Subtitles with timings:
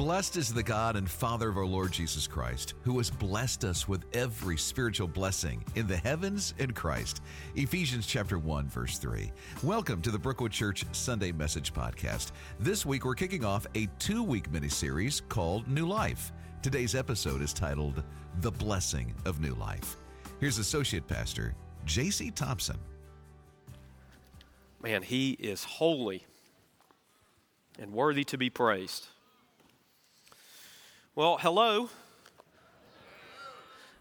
[0.00, 3.86] Blessed is the God and Father of our Lord Jesus Christ, who has blessed us
[3.86, 7.20] with every spiritual blessing in the heavens in Christ.
[7.54, 9.30] Ephesians chapter 1 verse 3.
[9.62, 12.32] Welcome to the Brookwood Church Sunday Message podcast.
[12.60, 16.32] This week we're kicking off a 2-week mini-series called New Life.
[16.62, 18.02] Today's episode is titled
[18.40, 19.96] The Blessing of New Life.
[20.40, 21.54] Here's associate pastor
[21.84, 22.78] JC Thompson.
[24.82, 26.24] Man, he is holy
[27.78, 29.08] and worthy to be praised.
[31.20, 31.90] Well, hello.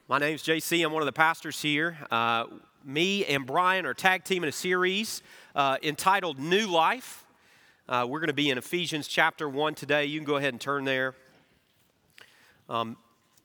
[0.07, 0.85] My name's JC.
[0.85, 1.97] I'm one of the pastors here.
[2.09, 2.45] Uh,
[2.85, 5.21] me and Brian are tag team in a series
[5.53, 7.25] uh, entitled New Life.
[7.89, 10.05] Uh, we're going to be in Ephesians chapter 1 today.
[10.05, 11.13] You can go ahead and turn there.
[12.69, 12.95] Um,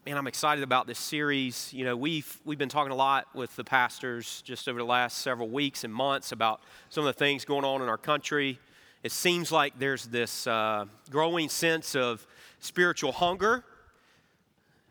[0.07, 1.73] man, I'm excited about this series.
[1.73, 5.19] You know, we've, we've been talking a lot with the pastors just over the last
[5.19, 8.61] several weeks and months about some of the things going on in our country
[9.05, 12.27] it seems like there's this uh, growing sense of
[12.65, 13.65] spiritual hunger,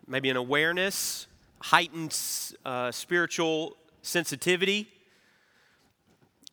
[0.06, 1.26] maybe an awareness,
[1.60, 2.16] heightened
[2.64, 4.88] uh, spiritual sensitivity.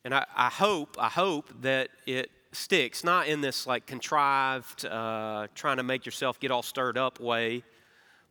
[0.04, 5.46] And I, I, hope, I hope that it sticks, not in this like contrived, uh,
[5.54, 7.62] trying to make yourself get all stirred up way,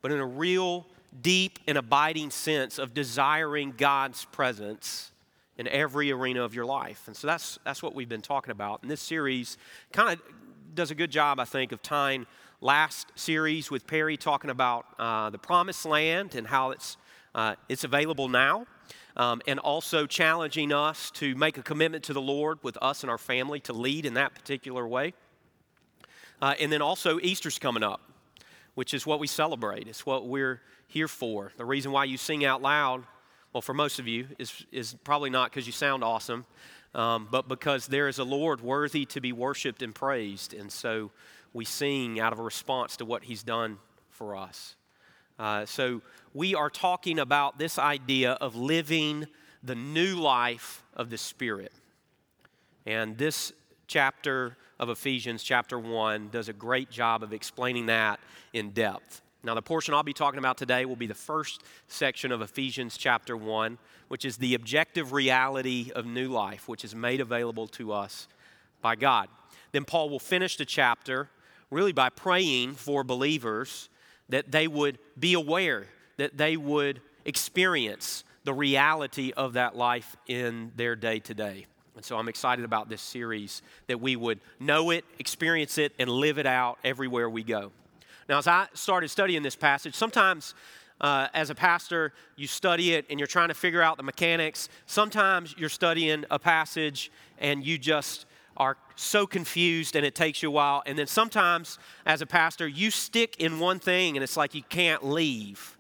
[0.01, 0.85] but in a real
[1.21, 5.11] deep and abiding sense of desiring God's presence
[5.57, 7.03] in every arena of your life.
[7.07, 8.81] And so that's, that's what we've been talking about.
[8.81, 9.57] And this series
[9.91, 10.21] kind of
[10.73, 12.25] does a good job, I think, of tying
[12.61, 16.95] last series with Perry talking about uh, the promised land and how it's,
[17.35, 18.65] uh, it's available now.
[19.17, 23.09] Um, and also challenging us to make a commitment to the Lord with us and
[23.09, 25.13] our family to lead in that particular way.
[26.41, 27.99] Uh, and then also, Easter's coming up,
[28.75, 29.89] which is what we celebrate.
[29.89, 31.51] It's what we're here for.
[31.57, 33.03] The reason why you sing out loud
[33.53, 36.45] well, for most of you, is, is probably not because you sound awesome,
[36.95, 40.53] um, but because there is a Lord worthy to be worshiped and praised.
[40.53, 41.11] And so
[41.53, 43.77] we sing out of a response to what He's done
[44.09, 44.75] for us.
[45.39, 46.01] Uh, so
[46.33, 49.25] we are talking about this idea of living
[49.63, 51.71] the new life of the Spirit.
[52.85, 53.51] And this
[53.87, 58.19] chapter of Ephesians, chapter 1, does a great job of explaining that
[58.53, 59.21] in depth.
[59.43, 62.95] Now, the portion I'll be talking about today will be the first section of Ephesians
[62.95, 67.91] chapter 1, which is the objective reality of new life, which is made available to
[67.91, 68.27] us
[68.81, 69.29] by God.
[69.71, 71.29] Then Paul will finish the chapter
[71.71, 73.89] really by praying for believers
[74.29, 75.87] that they would be aware,
[76.17, 81.65] that they would experience the reality of that life in their day to day.
[81.95, 86.09] And so I'm excited about this series that we would know it, experience it, and
[86.09, 87.71] live it out everywhere we go.
[88.29, 90.55] Now, as I started studying this passage, sometimes
[91.01, 94.69] uh, as a pastor, you study it and you're trying to figure out the mechanics.
[94.85, 98.25] Sometimes you're studying a passage and you just
[98.61, 100.83] are so confused and it takes you a while.
[100.85, 104.61] And then sometimes, as a pastor, you stick in one thing and it's like you
[104.61, 105.77] can't leave.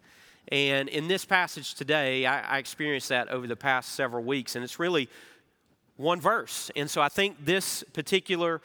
[0.51, 4.63] And in this passage today, I, I experienced that over the past several weeks, and
[4.63, 5.09] it's really
[5.95, 6.71] one verse.
[6.75, 8.61] And so I think this particular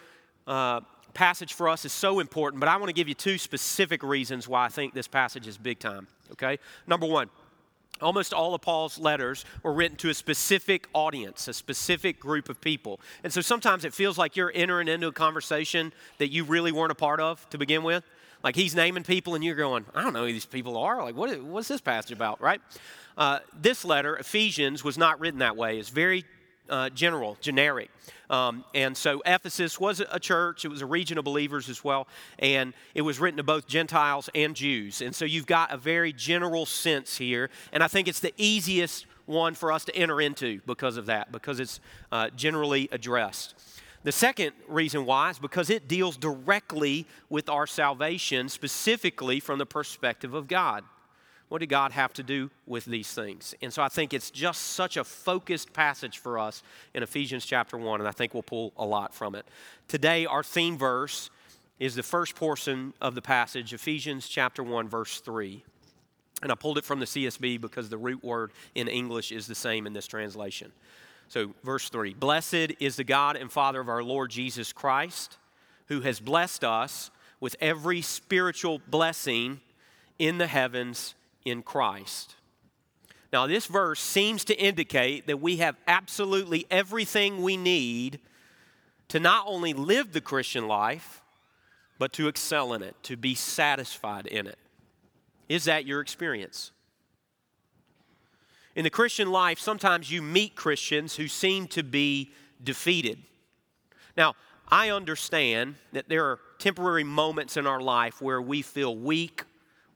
[0.47, 0.81] uh,
[1.13, 4.49] passage for us is so important, but I want to give you two specific reasons
[4.49, 6.09] why I think this passage is big time.
[6.33, 6.59] Okay?
[6.87, 7.29] Number one,
[8.01, 12.61] Almost all of Paul's letters were written to a specific audience, a specific group of
[12.61, 13.01] people.
[13.25, 16.93] And so sometimes it feels like you're entering into a conversation that you really weren't
[16.93, 18.05] a part of to begin with.
[18.45, 21.03] Like he's naming people and you're going, I don't know who these people are.
[21.03, 22.61] Like, what, what's this passage about, right?
[23.17, 25.79] Uh, this letter, Ephesians, was not written that way.
[25.79, 26.25] It's very
[26.69, 27.91] uh, general, generic.
[28.29, 32.09] Um, and so Ephesus was a church, it was a region of believers as well,
[32.39, 35.01] and it was written to both Gentiles and Jews.
[35.01, 39.07] And so you've got a very general sense here, and I think it's the easiest
[39.27, 43.55] one for us to enter into because of that, because it's uh, generally addressed.
[44.03, 49.67] The second reason why is because it deals directly with our salvation, specifically from the
[49.67, 50.85] perspective of God.
[51.49, 53.55] What did God have to do with these things?
[53.63, 56.63] And so I think it's just such a focused passage for us
[56.93, 59.47] in Ephesians chapter 1, and I think we'll pull a lot from it.
[59.87, 61.31] Today, our theme verse
[61.79, 65.63] is the first portion of the passage, Ephesians chapter 1, verse 3.
[66.43, 69.55] And I pulled it from the CSB because the root word in English is the
[69.55, 70.73] same in this translation.
[71.29, 75.39] So, verse 3 Blessed is the God and Father of our Lord Jesus Christ,
[75.89, 77.11] who has blessed us
[77.41, 79.61] with every spiritual blessing
[80.19, 81.15] in the heavens
[81.47, 82.35] in Christ.
[83.33, 88.21] Now, this verse seems to indicate that we have absolutely everything we need
[89.09, 91.23] to not only live the Christian life,
[91.99, 94.59] but to excel in it, to be satisfied in it.
[95.49, 96.73] Is that your experience?
[98.75, 102.33] In the Christian life, sometimes you meet Christians who seem to be
[102.63, 103.19] defeated.
[104.17, 104.35] Now,
[104.69, 109.45] I understand that there are temporary moments in our life where we feel weak,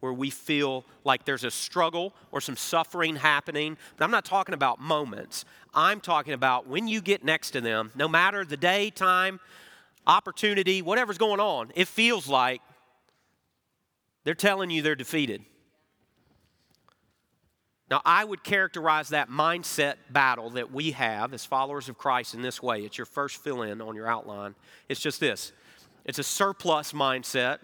[0.00, 3.76] where we feel like there's a struggle or some suffering happening.
[3.96, 5.44] But I'm not talking about moments.
[5.74, 9.40] I'm talking about when you get next to them, no matter the day, time,
[10.06, 12.60] opportunity, whatever's going on, it feels like
[14.24, 15.44] they're telling you they're defeated.
[17.90, 22.42] Now, I would characterize that mindset battle that we have as followers of Christ in
[22.42, 22.82] this way.
[22.82, 24.54] It's your first fill in on your outline.
[24.88, 25.52] It's just this
[26.04, 27.58] it's a surplus mindset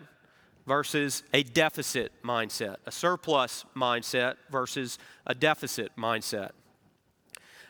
[0.66, 6.50] versus a deficit mindset, a surplus mindset versus a deficit mindset.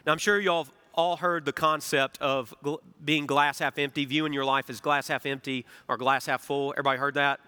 [0.06, 4.32] Now, I'm sure y'all all heard the concept of gl- being glass half empty, viewing
[4.32, 6.72] your life as glass half empty or glass half full.
[6.72, 7.40] Everybody heard that?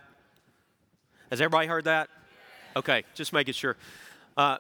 [1.31, 2.09] Has everybody heard that?
[2.77, 3.77] Okay, just making sure.
[4.37, 4.59] Uh,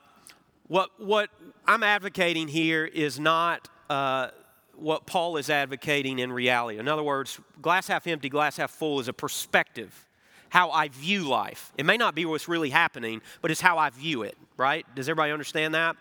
[0.68, 1.30] what, what
[1.66, 4.28] I'm advocating here is not uh,
[4.74, 6.78] what Paul is advocating in reality.
[6.78, 10.07] In other words, glass half empty, glass half full is a perspective,
[10.48, 11.72] how I view life.
[11.76, 14.86] It may not be what's really happening, but it's how I view it, right?
[14.94, 15.96] Does everybody understand that?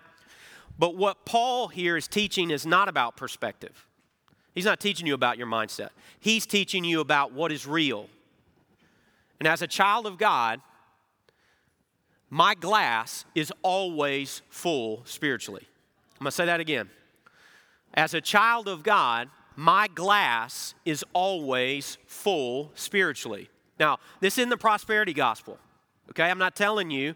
[0.80, 3.88] But what Paul here is teaching is not about perspective.
[4.54, 5.90] He's not teaching you about your mindset.
[6.20, 8.08] He's teaching you about what is real.
[9.40, 10.62] And as a child of God,
[12.30, 15.68] my glass is always full spiritually.
[16.20, 16.90] I'm going to say that again.
[17.94, 23.50] As a child of God, my glass is always full spiritually.
[23.80, 25.58] Now, this isn't the prosperity gospel,
[26.10, 26.26] okay?
[26.26, 27.16] I'm not telling you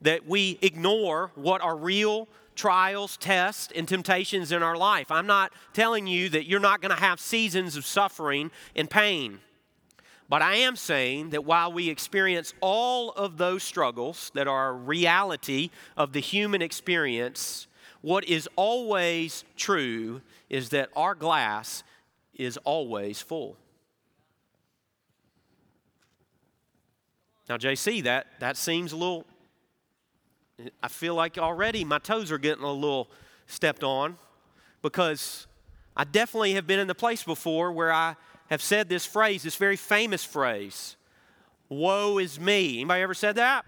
[0.00, 5.10] that we ignore what are real trials, tests, and temptations in our life.
[5.10, 9.38] I'm not telling you that you're not going to have seasons of suffering and pain.
[10.28, 14.72] But I am saying that while we experience all of those struggles that are a
[14.72, 17.66] reality of the human experience,
[18.00, 21.82] what is always true is that our glass
[22.34, 23.56] is always full.
[27.48, 29.26] Now, JC, that, that seems a little,
[30.82, 33.10] I feel like already my toes are getting a little
[33.46, 34.16] stepped on
[34.80, 35.46] because
[35.96, 38.16] I definitely have been in the place before where I
[38.48, 40.96] have said this phrase, this very famous phrase,
[41.68, 42.76] woe is me.
[42.76, 43.64] Anybody ever said that?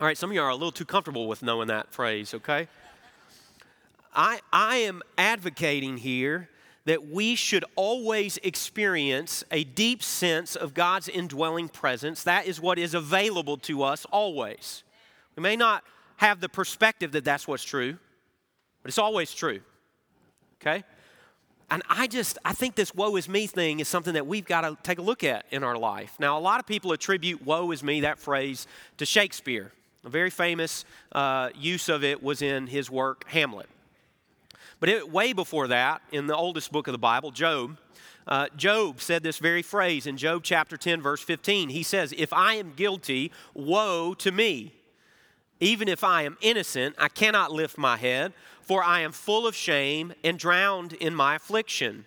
[0.00, 2.68] All right, some of you are a little too comfortable with knowing that phrase, okay?
[4.14, 6.48] I, I am advocating here
[6.86, 12.22] that we should always experience a deep sense of God's indwelling presence.
[12.22, 14.84] That is what is available to us always.
[15.34, 15.84] We may not
[16.16, 17.98] have the perspective that that's what's true,
[18.82, 19.60] but it's always true.
[20.62, 20.84] Okay?
[21.70, 24.60] And I just, I think this woe is me thing is something that we've got
[24.60, 26.14] to take a look at in our life.
[26.20, 28.68] Now, a lot of people attribute woe is me, that phrase,
[28.98, 29.72] to Shakespeare.
[30.04, 33.68] A very famous uh, use of it was in his work, Hamlet.
[34.78, 37.78] But it, way before that, in the oldest book of the Bible, Job,
[38.26, 41.68] uh, Job said this very phrase in Job chapter 10, verse 15.
[41.68, 44.74] He says, If I am guilty, woe to me.
[45.60, 49.54] Even if I am innocent, I cannot lift my head, for I am full of
[49.54, 52.04] shame and drowned in my affliction.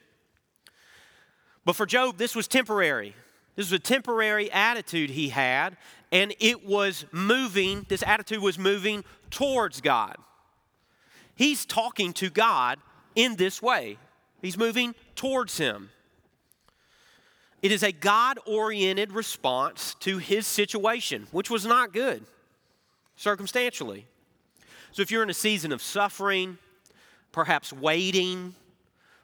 [1.65, 3.15] But for Job, this was temporary.
[3.55, 5.77] This was a temporary attitude he had,
[6.11, 10.15] and it was moving, this attitude was moving towards God.
[11.39, 12.79] He's talking to God
[13.15, 13.97] in this way,
[14.41, 15.89] he's moving towards Him.
[17.61, 22.25] It is a God oriented response to his situation, which was not good
[23.15, 24.05] circumstantially.
[24.91, 26.57] So if you're in a season of suffering,
[27.31, 28.53] perhaps waiting,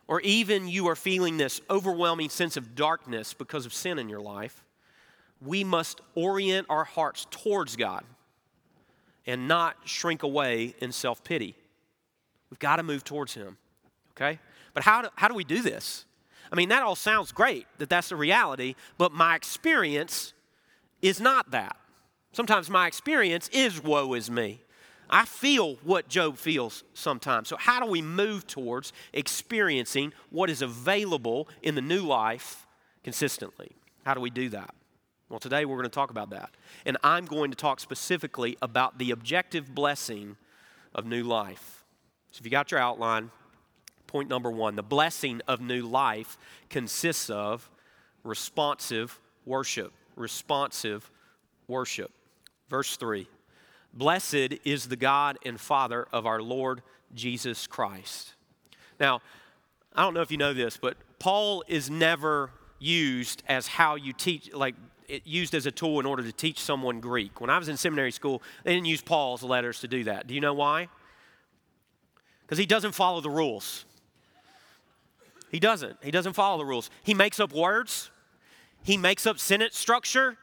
[0.08, 4.22] or even you are feeling this overwhelming sense of darkness because of sin in your
[4.22, 4.64] life,
[5.42, 8.06] we must orient our hearts towards God
[9.26, 11.56] and not shrink away in self pity.
[12.50, 13.58] We've got to move towards Him,
[14.12, 14.40] okay?
[14.74, 16.06] But how do, how do we do this?
[16.52, 20.34] I mean, that all sounds great that that's the reality, but my experience
[21.02, 21.76] is not that.
[22.32, 24.62] Sometimes my experience is woe is me.
[25.10, 27.48] I feel what Job feels sometimes.
[27.48, 32.66] So, how do we move towards experiencing what is available in the new life
[33.04, 33.72] consistently?
[34.04, 34.74] How do we do that?
[35.30, 36.52] Well, today we're going to talk about that.
[36.86, 40.38] And I'm going to talk specifically about the objective blessing
[40.94, 41.85] of new life.
[42.36, 43.32] So, if you got your outline,
[44.08, 46.38] point number one the blessing of new life
[46.70, 47.70] consists of
[48.26, 49.94] responsive worship.
[50.18, 51.10] Responsive
[51.70, 52.12] worship.
[52.70, 53.26] Verse 3
[53.94, 56.82] Blessed is the God and Father of our Lord
[57.14, 58.34] Jesus Christ.
[59.00, 59.22] Now,
[59.96, 64.12] I don't know if you know this, but Paul is never used as how you
[64.12, 64.76] teach, like
[65.24, 67.40] used as a tool in order to teach someone Greek.
[67.40, 70.28] When I was in seminary school, they didn't use Paul's letters to do that.
[70.28, 70.90] Do you know why?
[72.46, 73.86] Because he doesn't follow the rules.
[75.50, 75.98] He doesn't.
[76.04, 76.90] He doesn't follow the rules.
[77.04, 78.12] He makes up words,
[78.84, 80.38] he makes up sentence structure.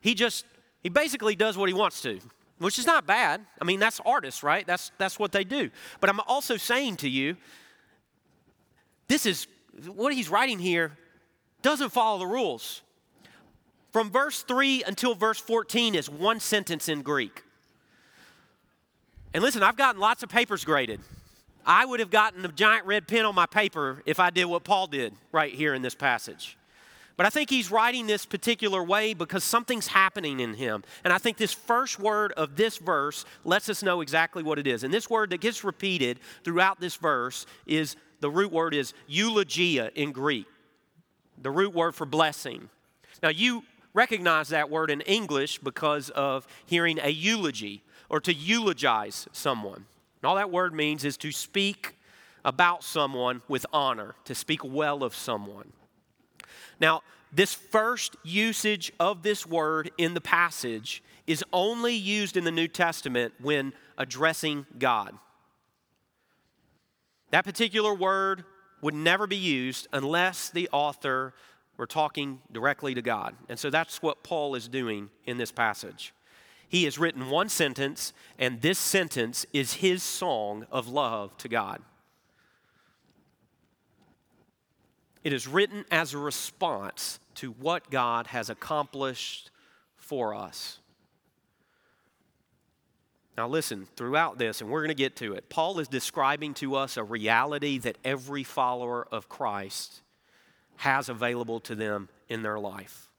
[0.00, 0.44] He just,
[0.82, 2.18] he basically does what he wants to,
[2.58, 3.40] which is not bad.
[3.60, 4.66] I mean, that's artists, right?
[4.66, 5.70] That's, that's what they do.
[6.00, 7.36] But I'm also saying to you,
[9.06, 9.46] this is
[9.86, 10.98] what he's writing here
[11.60, 12.82] doesn't follow the rules.
[13.92, 17.44] From verse 3 until verse 14 is one sentence in Greek.
[19.34, 21.00] And listen, I've gotten lots of papers graded.
[21.64, 24.64] I would have gotten a giant red pen on my paper if I did what
[24.64, 26.56] Paul did right here in this passage.
[27.16, 30.82] But I think he's writing this particular way because something's happening in him.
[31.04, 34.66] And I think this first word of this verse lets us know exactly what it
[34.66, 34.82] is.
[34.82, 39.90] And this word that gets repeated throughout this verse is the root word is eulogia
[39.94, 40.46] in Greek,
[41.40, 42.70] the root word for blessing.
[43.22, 43.64] Now, you
[43.94, 49.86] recognize that word in English because of hearing a eulogy or to eulogize someone.
[50.22, 51.98] And all that word means is to speak
[52.44, 55.72] about someone with honor, to speak well of someone.
[56.80, 57.02] Now,
[57.32, 62.68] this first usage of this word in the passage is only used in the New
[62.68, 65.16] Testament when addressing God.
[67.30, 68.44] That particular word
[68.82, 71.32] would never be used unless the author
[71.76, 73.34] were talking directly to God.
[73.48, 76.12] And so that's what Paul is doing in this passage.
[76.72, 81.82] He has written one sentence, and this sentence is his song of love to God.
[85.22, 89.50] It is written as a response to what God has accomplished
[89.96, 90.78] for us.
[93.36, 96.76] Now, listen, throughout this, and we're going to get to it, Paul is describing to
[96.76, 100.00] us a reality that every follower of Christ
[100.76, 103.11] has available to them in their life.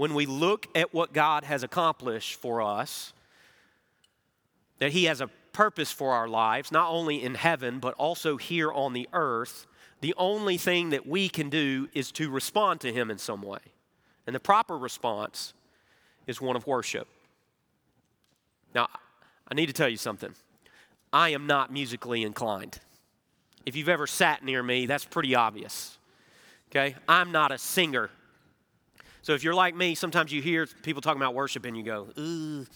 [0.00, 3.12] When we look at what God has accomplished for us,
[4.78, 8.72] that He has a purpose for our lives, not only in heaven, but also here
[8.72, 9.66] on the earth,
[10.00, 13.58] the only thing that we can do is to respond to Him in some way.
[14.26, 15.52] And the proper response
[16.26, 17.06] is one of worship.
[18.74, 18.88] Now,
[19.48, 20.32] I need to tell you something.
[21.12, 22.78] I am not musically inclined.
[23.66, 25.98] If you've ever sat near me, that's pretty obvious.
[26.70, 26.96] Okay?
[27.06, 28.08] I'm not a singer.
[29.22, 32.08] So if you're like me, sometimes you hear people talking about worship and you go,
[32.18, 32.66] ooh,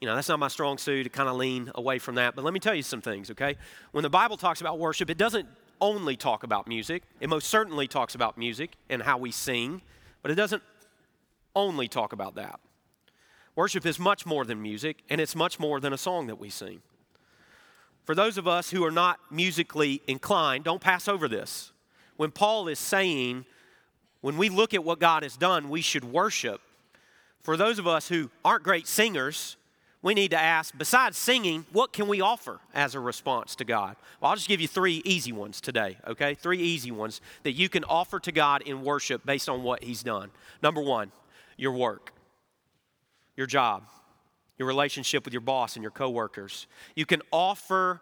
[0.00, 2.36] you know, that's not my strong suit to kind of lean away from that.
[2.36, 3.56] But let me tell you some things, okay?
[3.92, 5.48] When the Bible talks about worship, it doesn't
[5.80, 7.02] only talk about music.
[7.20, 9.80] It most certainly talks about music and how we sing,
[10.22, 10.62] but it doesn't
[11.54, 12.60] only talk about that.
[13.54, 16.50] Worship is much more than music, and it's much more than a song that we
[16.50, 16.82] sing.
[18.04, 21.72] For those of us who are not musically inclined, don't pass over this.
[22.16, 23.46] When Paul is saying,
[24.20, 26.60] when we look at what God has done, we should worship.
[27.40, 29.56] For those of us who aren't great singers,
[30.02, 33.96] we need to ask, besides singing, what can we offer as a response to God?
[34.20, 36.34] Well, I'll just give you three easy ones today, okay?
[36.34, 40.02] Three easy ones that you can offer to God in worship based on what He's
[40.02, 40.30] done.
[40.62, 41.12] Number one,
[41.56, 42.12] your work
[43.36, 43.84] your job,
[44.58, 46.66] your relationship with your boss and your coworkers.
[46.94, 48.00] You can offer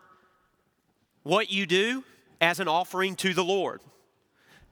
[1.25, 2.04] what you do
[2.40, 3.80] as an offering to the Lord.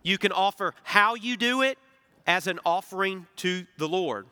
[0.02, 1.78] You can offer how you do it
[2.26, 4.26] as an offering to the Lord.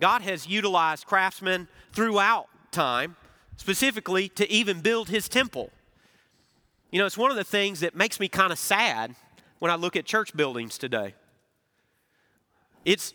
[0.00, 3.16] God has utilized craftsmen throughout time,
[3.56, 5.70] specifically to even build his temple.
[6.90, 9.14] You know, it's one of the things that makes me kind of sad
[9.58, 11.14] when I look at church buildings today.
[12.84, 13.14] It's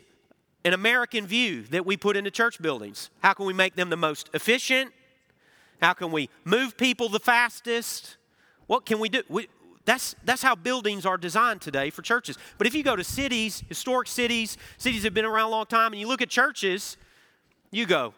[0.66, 3.10] an American view that we put into church buildings.
[3.20, 4.92] How can we make them the most efficient?
[5.82, 8.18] How can we move people the fastest?
[8.68, 9.24] What can we do?
[9.30, 9.48] We,
[9.90, 12.38] that's, that's how buildings are designed today for churches.
[12.58, 15.66] But if you go to cities, historic cities, cities that have been around a long
[15.66, 16.96] time, and you look at churches,
[17.72, 18.14] you go,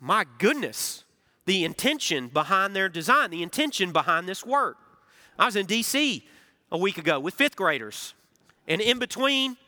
[0.00, 1.04] my goodness,
[1.44, 4.78] the intention behind their design, the intention behind this work.
[5.38, 6.24] I was in D.C.
[6.72, 8.14] a week ago with fifth graders,
[8.66, 9.58] and in between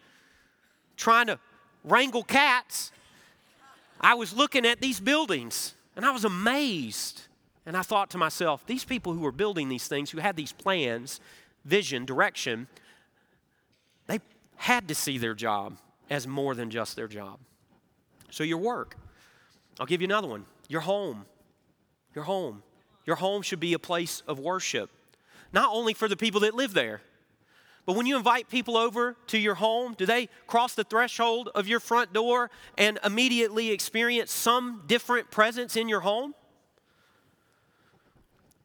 [0.96, 1.38] trying to
[1.84, 2.92] wrangle cats,
[4.00, 7.25] I was looking at these buildings and I was amazed.
[7.66, 10.52] And I thought to myself, these people who were building these things, who had these
[10.52, 11.20] plans,
[11.64, 12.68] vision, direction,
[14.06, 14.20] they
[14.54, 15.76] had to see their job
[16.08, 17.40] as more than just their job.
[18.30, 18.96] So, your work.
[19.80, 21.26] I'll give you another one your home.
[22.14, 22.62] Your home.
[23.04, 24.90] Your home should be a place of worship,
[25.52, 27.02] not only for the people that live there,
[27.86, 31.68] but when you invite people over to your home, do they cross the threshold of
[31.68, 36.34] your front door and immediately experience some different presence in your home?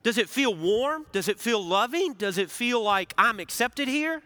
[0.03, 1.05] Does it feel warm?
[1.11, 2.13] Does it feel loving?
[2.13, 4.21] Does it feel like I'm accepted here?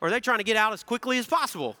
[0.00, 1.76] Or are they trying to get out as quickly as possible?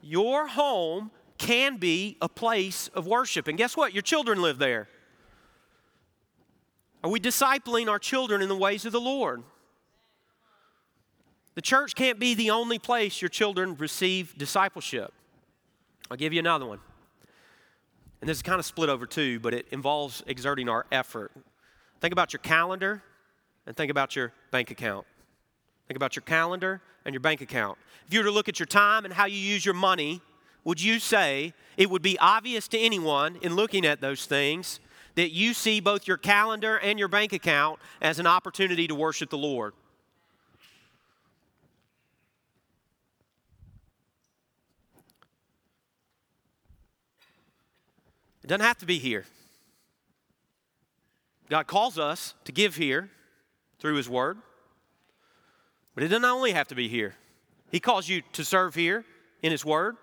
[0.00, 3.48] Your home can be a place of worship.
[3.48, 3.92] And guess what?
[3.92, 4.88] Your children live there.
[7.04, 9.42] Are we discipling our children in the ways of the Lord?
[11.54, 15.12] The church can't be the only place your children receive discipleship.
[16.10, 16.80] I'll give you another one.
[18.20, 21.32] And this is kind of split over two, but it involves exerting our effort.
[22.00, 23.02] Think about your calendar
[23.66, 25.06] and think about your bank account.
[25.86, 27.78] Think about your calendar and your bank account.
[28.06, 30.20] If you were to look at your time and how you use your money,
[30.64, 34.80] would you say it would be obvious to anyone in looking at those things
[35.14, 39.30] that you see both your calendar and your bank account as an opportunity to worship
[39.30, 39.74] the Lord?
[48.46, 49.24] It doesn't have to be here.
[51.50, 53.10] God calls us to give here
[53.80, 54.38] through His Word,
[55.96, 57.16] but it doesn't only have to be here.
[57.72, 59.04] He calls you to serve here
[59.42, 59.96] in His Word,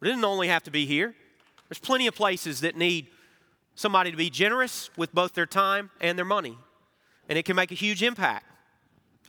[0.00, 1.14] but it doesn't only have to be here.
[1.68, 3.06] There's plenty of places that need
[3.76, 6.58] somebody to be generous with both their time and their money,
[7.28, 8.46] and it can make a huge impact.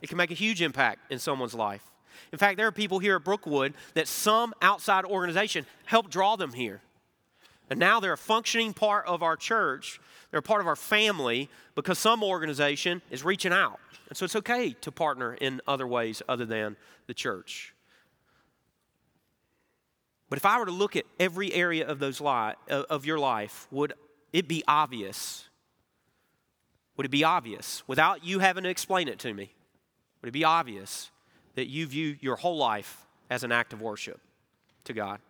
[0.02, 1.84] It can make a huge impact in someone's life.
[2.32, 6.52] In fact, there are people here at Brookwood that some outside organization helped draw them
[6.52, 6.82] here.
[7.68, 10.00] And now they're a functioning part of our church.
[10.30, 13.80] They're a part of our family because some organization is reaching out.
[14.08, 17.74] And so it's okay to partner in other ways other than the church.
[20.28, 23.18] But if I were to look at every area of those li- uh, of your
[23.18, 23.94] life, would
[24.32, 25.48] it be obvious?
[26.96, 29.52] Would it be obvious without you having to explain it to me?
[30.20, 31.10] Would it be obvious
[31.54, 34.20] that you view your whole life as an act of worship
[34.84, 35.20] to God?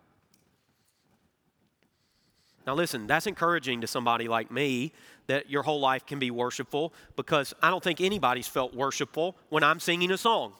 [2.67, 4.91] Now, listen, that's encouraging to somebody like me
[5.27, 9.63] that your whole life can be worshipful because I don't think anybody's felt worshipful when
[9.63, 10.51] I'm singing a song.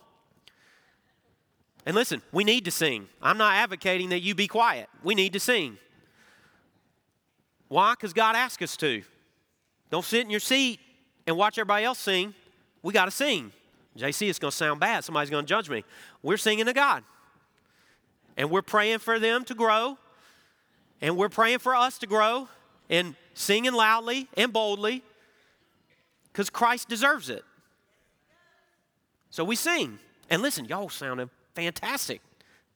[1.86, 3.10] And listen, we need to sing.
[3.22, 4.88] I'm not advocating that you be quiet.
[5.04, 5.78] We need to sing.
[7.68, 7.92] Why?
[7.92, 9.04] Because God asked us to.
[9.90, 10.80] Don't sit in your seat
[11.26, 12.34] and watch everybody else sing.
[12.84, 13.52] We got to sing.
[13.98, 15.04] JC, it's going to sound bad.
[15.04, 15.84] Somebody's going to judge me.
[16.24, 17.04] We're singing to God.
[18.38, 19.98] And we're praying for them to grow
[21.02, 22.48] and we're praying for us to grow
[22.90, 25.04] and singing loudly and boldly
[26.32, 27.44] because Christ deserves it.
[29.30, 30.00] So we sing.
[30.30, 32.22] And listen, y'all sounded fantastic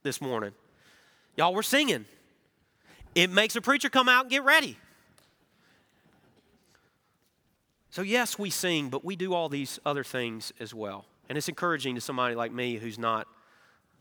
[0.04, 0.52] this morning.
[1.36, 2.06] Y'all were singing.
[3.16, 4.78] It makes a preacher come out and get ready.
[7.90, 11.06] So, yes, we sing, but we do all these other things as well.
[11.28, 13.28] And it's encouraging to somebody like me who's not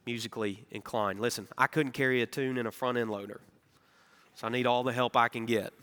[0.06, 1.18] musically inclined.
[1.18, 3.40] Listen, I couldn't carry a tune in a front end loader.
[4.40, 5.74] So I need all the help I can get.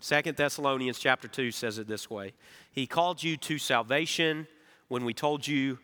[0.00, 2.32] Second Thessalonians chapter 2 says it this way.
[2.72, 4.46] He called you to salvation
[4.88, 5.78] when we told you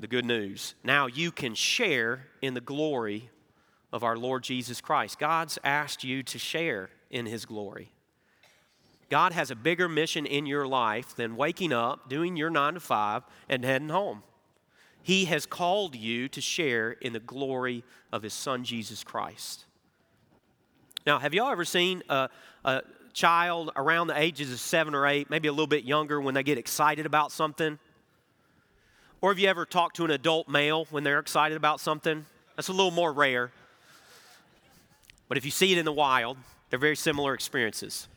[0.00, 0.76] the good news.
[0.82, 3.28] Now you can share in the glory
[3.92, 5.18] of our Lord Jesus Christ.
[5.18, 7.92] God's asked you to share in his glory.
[9.10, 12.80] God has a bigger mission in your life than waking up, doing your 9 to
[12.80, 14.22] 5 and heading home.
[15.02, 19.66] He has called you to share in the glory of his son Jesus Christ.
[21.06, 22.30] Now, have y'all ever seen a,
[22.64, 26.34] a child around the ages of seven or eight, maybe a little bit younger, when
[26.34, 27.78] they get excited about something?
[29.20, 32.26] Or have you ever talked to an adult male when they're excited about something?
[32.56, 33.50] That's a little more rare.
[35.28, 36.36] But if you see it in the wild,
[36.70, 38.08] they're very similar experiences.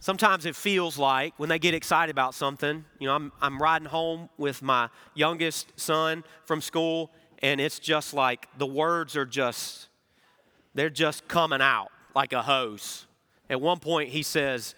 [0.00, 3.88] Sometimes it feels like when they get excited about something, you know, I'm, I'm riding
[3.88, 9.87] home with my youngest son from school, and it's just like the words are just
[10.78, 13.06] they're just coming out like a hose.
[13.50, 14.74] At one point, he says,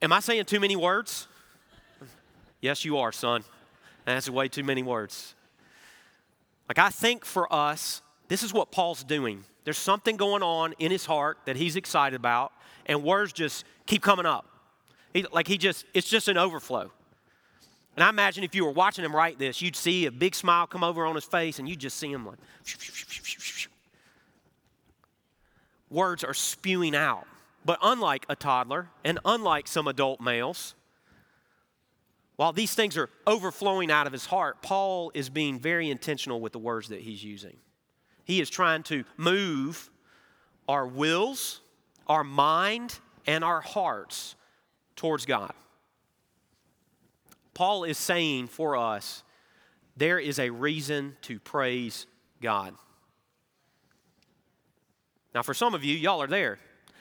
[0.00, 1.28] Am I saying too many words?
[2.60, 3.44] yes, you are, son.
[4.04, 5.34] That's way too many words.
[6.68, 9.44] Like, I think for us, this is what Paul's doing.
[9.64, 12.52] There's something going on in his heart that he's excited about,
[12.86, 14.46] and words just keep coming up.
[15.12, 16.90] He, like, he just, it's just an overflow.
[17.94, 20.66] And I imagine if you were watching him write this, you'd see a big smile
[20.66, 22.38] come over on his face, and you'd just see him like,
[25.92, 27.26] words are spewing out.
[27.64, 30.74] But unlike a toddler and unlike some adult males,
[32.36, 36.52] while these things are overflowing out of his heart, Paul is being very intentional with
[36.52, 37.56] the words that he's using.
[38.24, 39.90] He is trying to move
[40.68, 41.60] our wills,
[42.08, 44.34] our mind, and our hearts
[44.96, 45.52] towards God.
[47.54, 49.22] Paul is saying for us,
[49.96, 52.06] there is a reason to praise
[52.40, 52.74] God.
[55.34, 56.58] Now, for some of you, y'all are there.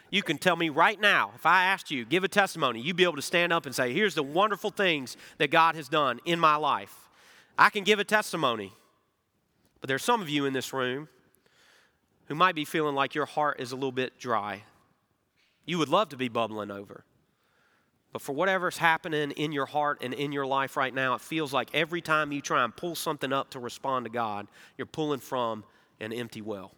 [0.09, 3.03] You can tell me right now, if I asked you, give a testimony, you'd be
[3.03, 6.39] able to stand up and say, Here's the wonderful things that God has done in
[6.39, 7.09] my life.
[7.57, 8.73] I can give a testimony.
[9.79, 11.09] But there's some of you in this room
[12.25, 14.63] who might be feeling like your heart is a little bit dry.
[15.65, 17.03] You would love to be bubbling over,
[18.13, 21.53] But for whatever's happening in your heart and in your life right now, it feels
[21.53, 25.19] like every time you try and pull something up to respond to God, you're pulling
[25.19, 25.63] from
[25.99, 26.73] an empty well.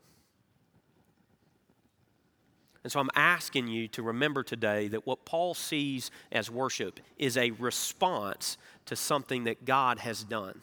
[2.84, 7.38] And so I'm asking you to remember today that what Paul sees as worship is
[7.38, 10.62] a response to something that God has done.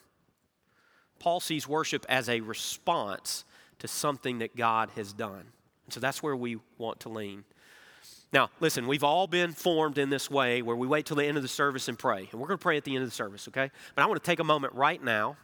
[1.19, 3.45] Paul sees worship as a response
[3.79, 5.45] to something that God has done.
[5.87, 7.45] And so that's where we want to lean.
[8.33, 11.37] Now, listen, we've all been formed in this way where we wait till the end
[11.37, 12.29] of the service and pray.
[12.31, 13.71] And we're going to pray at the end of the service, okay?
[13.95, 15.37] But I want to take a moment right now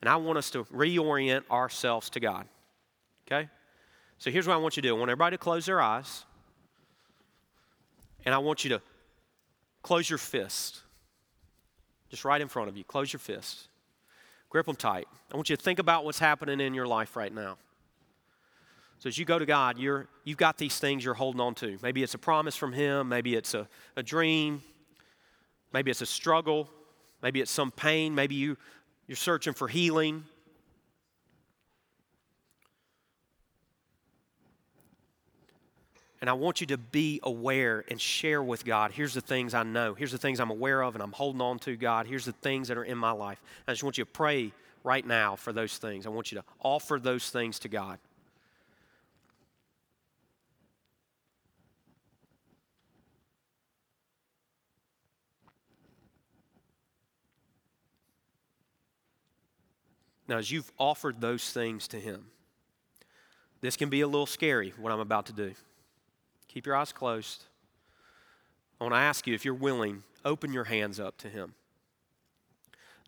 [0.00, 2.46] and I want us to reorient ourselves to God,
[3.26, 3.48] okay?
[4.18, 6.24] So here's what I want you to do I want everybody to close their eyes,
[8.24, 8.82] and I want you to
[9.82, 10.82] close your fist.
[12.10, 12.84] Just right in front of you.
[12.84, 13.68] Close your fist.
[14.48, 15.06] Grip them tight.
[15.30, 17.58] I want you to think about what's happening in your life right now.
[18.98, 21.78] So as you go to God, you're, you've got these things you're holding on to.
[21.82, 24.62] Maybe it's a promise from Him, maybe it's a, a dream,
[25.72, 26.68] maybe it's a struggle,
[27.22, 28.56] maybe it's some pain, maybe you,
[29.06, 30.24] you're searching for healing.
[36.20, 38.90] And I want you to be aware and share with God.
[38.90, 39.94] Here's the things I know.
[39.94, 42.06] Here's the things I'm aware of and I'm holding on to, God.
[42.06, 43.40] Here's the things that are in my life.
[43.66, 44.52] I just want you to pray
[44.82, 46.06] right now for those things.
[46.06, 47.98] I want you to offer those things to God.
[60.28, 62.26] Now, as you've offered those things to Him,
[63.62, 65.54] this can be a little scary, what I'm about to do.
[66.48, 67.44] Keep your eyes closed.
[68.80, 71.54] I want to ask you if you're willing, open your hands up to Him.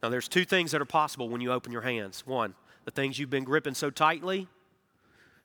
[0.02, 2.26] Now, there's two things that are possible when you open your hands.
[2.26, 4.48] One, the things you've been gripping so tightly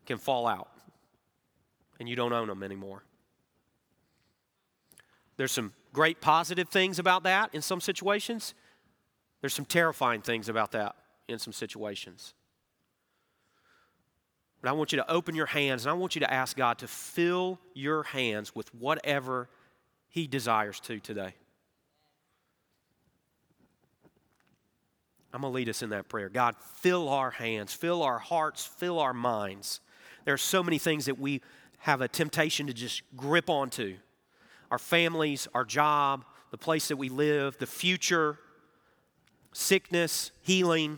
[0.05, 0.69] can fall out,
[1.99, 3.03] and you don't own them anymore.
[5.37, 8.53] There's some great positive things about that in some situations.
[9.41, 10.95] There's some terrifying things about that
[11.27, 12.33] in some situations.
[14.65, 16.79] But I want you to open your hands and I want you to ask God
[16.79, 19.47] to fill your hands with whatever
[20.09, 21.35] He desires to today.
[25.31, 26.29] I'm going to lead us in that prayer.
[26.29, 29.81] God, fill our hands, fill our hearts, fill our minds.
[30.23, 31.43] There are so many things that we
[31.77, 33.97] have a temptation to just grip onto
[34.71, 38.39] our families, our job, the place that we live, the future,
[39.53, 40.97] sickness, healing,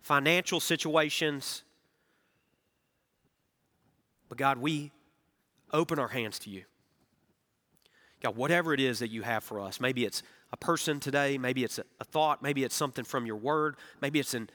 [0.00, 1.64] financial situations.
[4.34, 4.90] But God, we
[5.72, 6.64] open our hands to you.
[8.20, 11.62] God, whatever it is that you have for us, maybe it's a person today, maybe
[11.62, 14.50] it's a, a thought, maybe it's something from your word, maybe it's an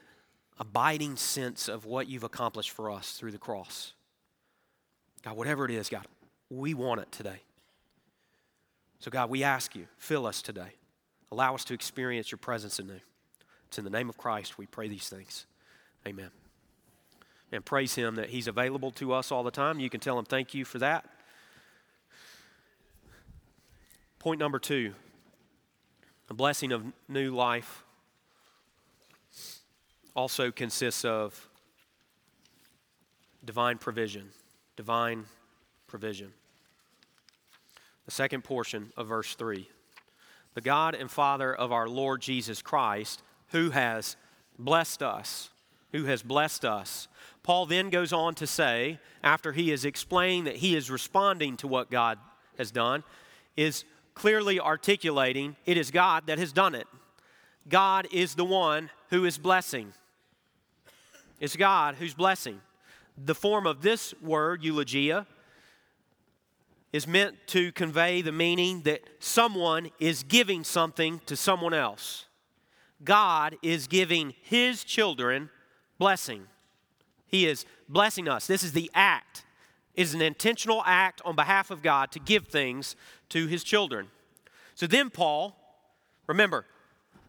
[0.58, 3.94] abiding sense of what you've accomplished for us through the cross.
[5.24, 6.06] God, whatever it is, God,
[6.50, 7.42] we want it today.
[9.00, 10.74] So, God, we ask you, fill us today.
[11.32, 13.00] Allow us to experience your presence anew.
[13.70, 15.46] It's in the name of Christ we pray these things.
[16.06, 16.32] Amen
[17.52, 19.80] and praise Him that He's available to us all the time.
[19.80, 21.06] You can tell Him thank you for that.
[24.20, 24.94] Point number two
[26.30, 27.84] a blessing of new life
[30.16, 31.48] also consists of
[33.44, 34.30] divine provision.
[34.76, 35.26] Divine
[35.88, 36.34] provision.
[38.06, 39.68] The second portion of verse 3
[40.54, 44.16] The God and Father of our Lord Jesus Christ, who has
[44.58, 45.50] blessed us,
[45.92, 47.08] who has blessed us
[47.50, 51.68] Paul then goes on to say, after he has explained that he is responding to
[51.68, 52.20] what God
[52.60, 53.04] has done,
[53.58, 56.88] is clearly articulating it is God that has done it.
[57.68, 59.94] God is the one who is blessing.
[61.40, 62.62] It's God who's blessing.
[63.18, 65.26] The form of this word, eulogia,
[66.94, 72.26] is meant to convey the meaning that someone is giving something to someone else.
[73.04, 75.50] God is giving his children
[76.00, 76.48] blessing.
[77.28, 78.48] He is blessing us.
[78.48, 79.44] This is the act.
[79.94, 82.96] It is an intentional act on behalf of God to give things
[83.30, 84.08] to his children.
[84.74, 85.56] So then Paul,
[86.26, 86.66] remember,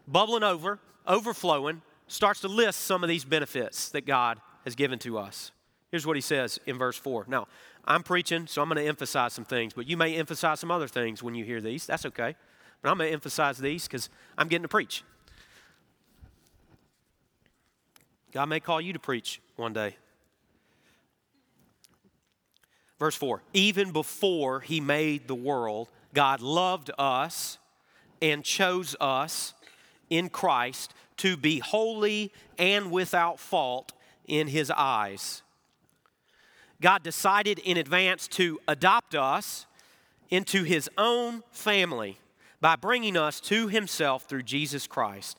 [0.09, 5.19] bubbling over, overflowing, starts to list some of these benefits that God has given to
[5.19, 5.53] us.
[5.91, 7.25] Here's what he says in verse 4.
[7.29, 7.49] Now,
[7.85, 10.87] I'm preaching, so I'm going to emphasize some things, but you may emphasize some other
[10.87, 11.87] things when you hear these.
[11.87, 12.37] That's okay.
[12.83, 15.03] But I'm going to emphasize these because I'm getting to preach.
[18.33, 19.97] God may call you to preach one day.
[22.99, 27.59] Verse 4 Even before he made the world, God loved us
[28.23, 29.55] and chose us
[30.11, 33.93] in Christ to be holy and without fault
[34.27, 35.43] in his eyes.
[36.81, 39.67] God decided in advance to adopt us
[40.31, 42.19] into his own family
[42.61, 45.39] by bringing us to himself through Jesus Christ.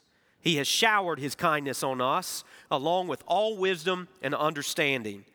[0.41, 5.25] He has showered his kindness on us, along with all wisdom and understanding.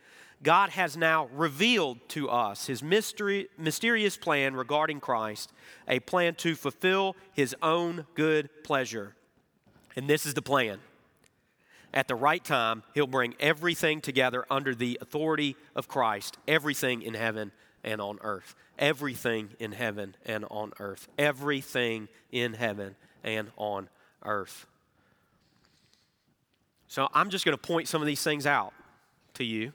[0.42, 5.52] God has now revealed to us his mystery, mysterious plan regarding Christ,
[5.88, 9.14] a plan to fulfill his own good pleasure.
[9.94, 10.78] And this is the plan.
[11.94, 17.14] At the right time, he'll bring everything together under the authority of Christ, everything in
[17.14, 18.54] heaven and on earth.
[18.78, 21.08] Everything in heaven and on earth.
[21.16, 23.88] Everything in heaven and on
[24.22, 24.66] earth.
[26.88, 28.72] So I'm just going to point some of these things out
[29.34, 29.72] to you.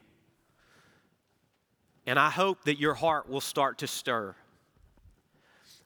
[2.06, 4.34] And I hope that your heart will start to stir.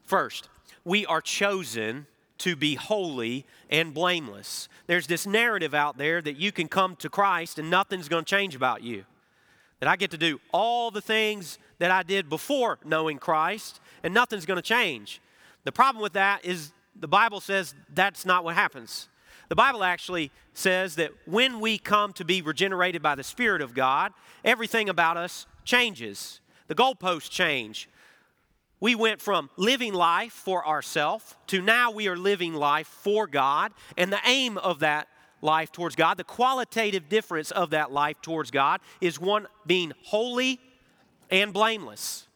[0.03, 0.49] First,
[0.83, 2.07] we are chosen
[2.39, 4.69] to be holy and blameless.
[4.87, 8.29] There's this narrative out there that you can come to Christ and nothing's going to
[8.29, 9.03] change about you.
[9.79, 14.13] That I get to do all the things that I did before knowing Christ and
[14.13, 15.21] nothing's going to change.
[15.65, 19.09] The problem with that is the Bible says that's not what happens.
[19.49, 23.73] The Bible actually says that when we come to be regenerated by the Spirit of
[23.73, 24.11] God,
[24.43, 26.41] everything about us changes.
[26.67, 27.89] The goalposts change.
[28.79, 33.71] We went from living life for ourselves to now we are living life for God.
[33.97, 35.07] And the aim of that
[35.41, 40.59] life towards God, the qualitative difference of that life towards God, is one being holy
[41.31, 42.27] and blameless.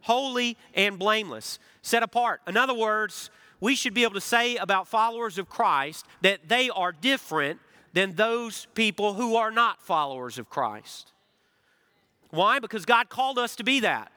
[0.00, 2.40] Holy and blameless, set apart.
[2.46, 3.30] In other words,
[3.62, 7.60] we should be able to say about followers of Christ that they are different
[7.92, 11.12] than those people who are not followers of Christ.
[12.30, 12.58] Why?
[12.58, 14.10] Because God called us to be that.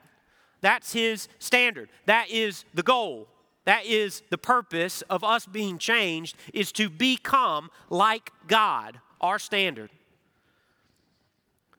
[0.62, 1.90] That's His standard.
[2.06, 3.28] That is the goal.
[3.66, 9.90] That is the purpose of us being changed is to become like God, our standard.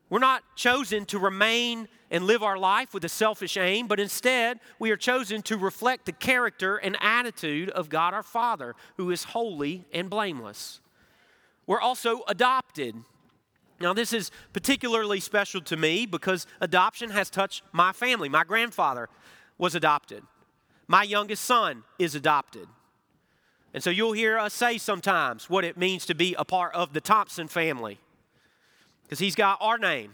[0.10, 4.60] We're not chosen to remain and live our life with a selfish aim, but instead
[4.80, 9.26] we are chosen to reflect the character and attitude of God our Father, who is
[9.26, 10.80] holy and blameless.
[11.66, 12.96] We're also adopted.
[13.82, 18.30] Now, this is particularly special to me because adoption has touched my family.
[18.30, 19.10] My grandfather
[19.58, 20.24] was adopted,
[20.88, 22.68] my youngest son is adopted.
[23.74, 26.94] And so you'll hear us say sometimes what it means to be a part of
[26.94, 28.00] the Thompson family
[29.08, 30.12] because he's got our name.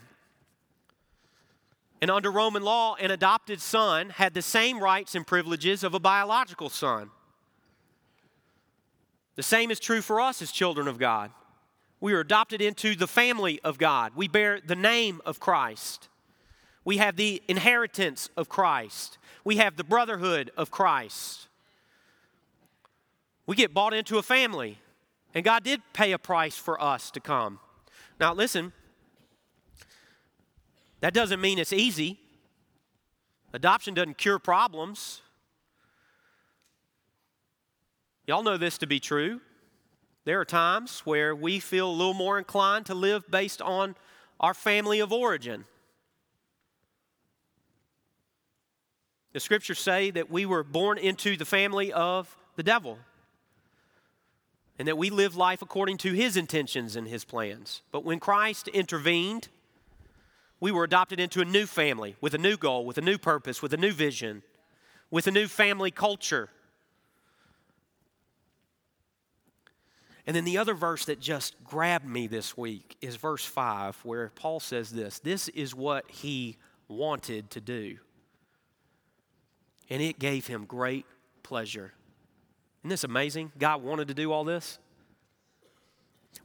[2.00, 6.00] And under Roman law, an adopted son had the same rights and privileges of a
[6.00, 7.10] biological son.
[9.36, 11.32] The same is true for us as children of God.
[12.00, 14.12] We are adopted into the family of God.
[14.16, 16.10] We bear the name of Christ.
[16.86, 19.18] We have the inheritance of Christ.
[19.44, 21.48] We have the brotherhood of Christ.
[23.48, 24.80] We get bought into a family,
[25.34, 27.60] and God did pay a price for us to come.
[28.20, 28.74] Now, listen,
[31.04, 32.18] that doesn't mean it's easy.
[33.52, 35.22] Adoption doesn't cure problems.
[38.26, 39.42] Y'all know this to be true.
[40.24, 43.98] There are times where we feel a little more inclined to live based on
[44.40, 45.66] our family of origin.
[49.34, 52.98] The scriptures say that we were born into the family of the devil
[54.80, 57.82] and that we live life according to his intentions and his plans.
[57.92, 59.50] But when Christ intervened,
[60.64, 63.62] we were adopted into a new family with a new goal, with a new purpose,
[63.62, 64.42] with a new vision,
[65.12, 66.48] with a new family culture.
[70.26, 74.30] And then the other verse that just grabbed me this week is verse 5, where
[74.36, 76.56] Paul says this this is what he
[76.88, 77.98] wanted to do.
[79.90, 81.06] And it gave him great
[81.44, 81.92] pleasure.
[82.84, 83.52] Isn't this amazing?
[83.60, 84.80] God wanted to do all this.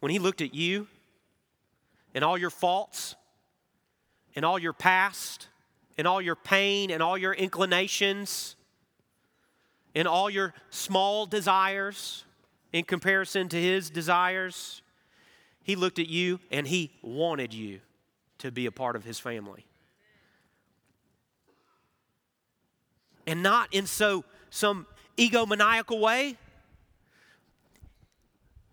[0.00, 0.88] When he looked at you
[2.16, 3.14] and all your faults,
[4.36, 5.48] and all your past,
[5.96, 8.56] and all your pain, and all your inclinations,
[9.94, 12.24] and all your small desires
[12.72, 14.82] in comparison to his desires,
[15.62, 17.80] he looked at you and he wanted you
[18.38, 19.66] to be a part of his family.
[23.26, 24.86] And not in so some
[25.16, 26.36] egomaniacal way,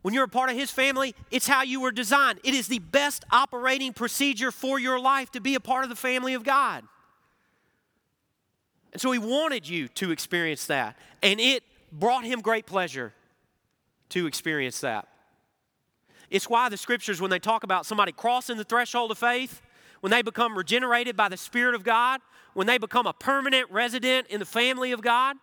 [0.05, 2.39] when you're a part of His family, it's how you were designed.
[2.43, 5.95] It is the best operating procedure for your life to be a part of the
[5.95, 6.83] family of God.
[8.93, 10.95] And so He wanted you to experience that.
[11.23, 13.15] And it brought Him great pleasure.
[14.09, 15.07] to experience that.
[16.29, 19.59] It's why the scriptures, when they talk about somebody crossing the threshold of faith,
[20.01, 22.21] when they become regenerated by the Spirit of God,
[22.53, 25.37] when they become a permanent resident in the family of God,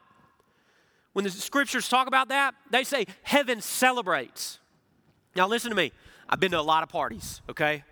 [1.12, 4.58] when the scriptures talk about that, they say heaven celebrates.
[5.36, 5.92] Now, listen to me.
[6.28, 7.84] I've been to a lot of parties, okay?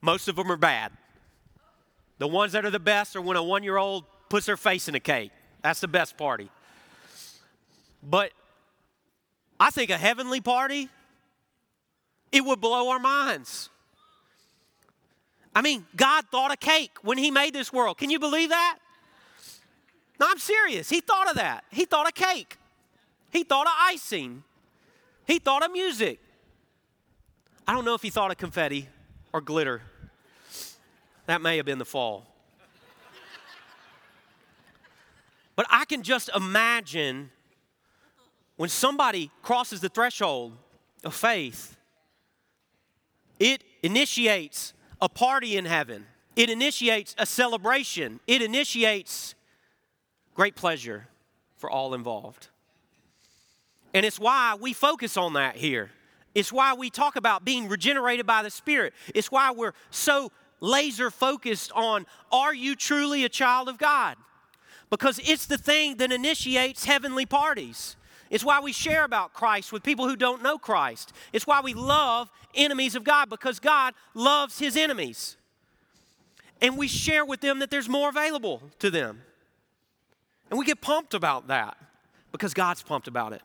[0.00, 0.92] Most of them are bad.
[2.18, 4.88] The ones that are the best are when a one year old puts their face
[4.88, 5.30] in a cake.
[5.62, 6.50] That's the best party.
[8.02, 8.32] But
[9.58, 10.88] I think a heavenly party,
[12.30, 13.70] it would blow our minds.
[15.54, 17.98] I mean, God thought a cake when He made this world.
[17.98, 18.78] Can you believe that?
[20.18, 20.88] No, I'm serious.
[20.88, 21.64] He thought of that.
[21.70, 22.56] He thought of cake.
[23.30, 24.42] He thought of icing.
[25.26, 26.20] He thought of music.
[27.66, 28.88] I don't know if he thought of confetti
[29.32, 29.82] or glitter.
[31.26, 32.26] That may have been the fall.
[35.54, 37.30] But I can just imagine
[38.56, 40.56] when somebody crosses the threshold
[41.04, 41.76] of faith,
[43.38, 49.34] it initiates a party in heaven, it initiates a celebration, it initiates
[50.38, 51.08] great pleasure
[51.56, 52.46] for all involved.
[53.92, 55.90] And it's why we focus on that here.
[56.32, 58.94] It's why we talk about being regenerated by the Spirit.
[59.16, 64.16] It's why we're so laser focused on are you truly a child of God?
[64.90, 67.96] Because it's the thing that initiates heavenly parties.
[68.30, 71.12] It's why we share about Christ with people who don't know Christ.
[71.32, 75.36] It's why we love enemies of God because God loves his enemies.
[76.62, 79.22] And we share with them that there's more available to them.
[80.50, 81.76] And we get pumped about that
[82.32, 83.42] because God's pumped about it.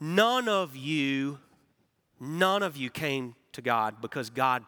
[0.00, 1.38] None of you,
[2.18, 4.64] none of you came to God because God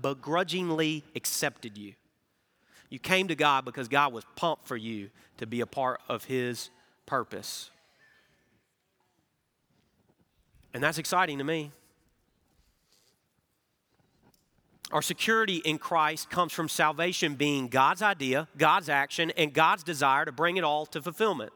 [0.00, 1.94] begrudgingly accepted you.
[2.90, 6.24] You came to God because God was pumped for you to be a part of
[6.24, 6.70] His
[7.06, 7.70] purpose.
[10.74, 11.70] And that's exciting to me.
[14.92, 20.26] Our security in Christ comes from salvation being God's idea, God's action, and God's desire
[20.26, 21.52] to bring it all to fulfillment.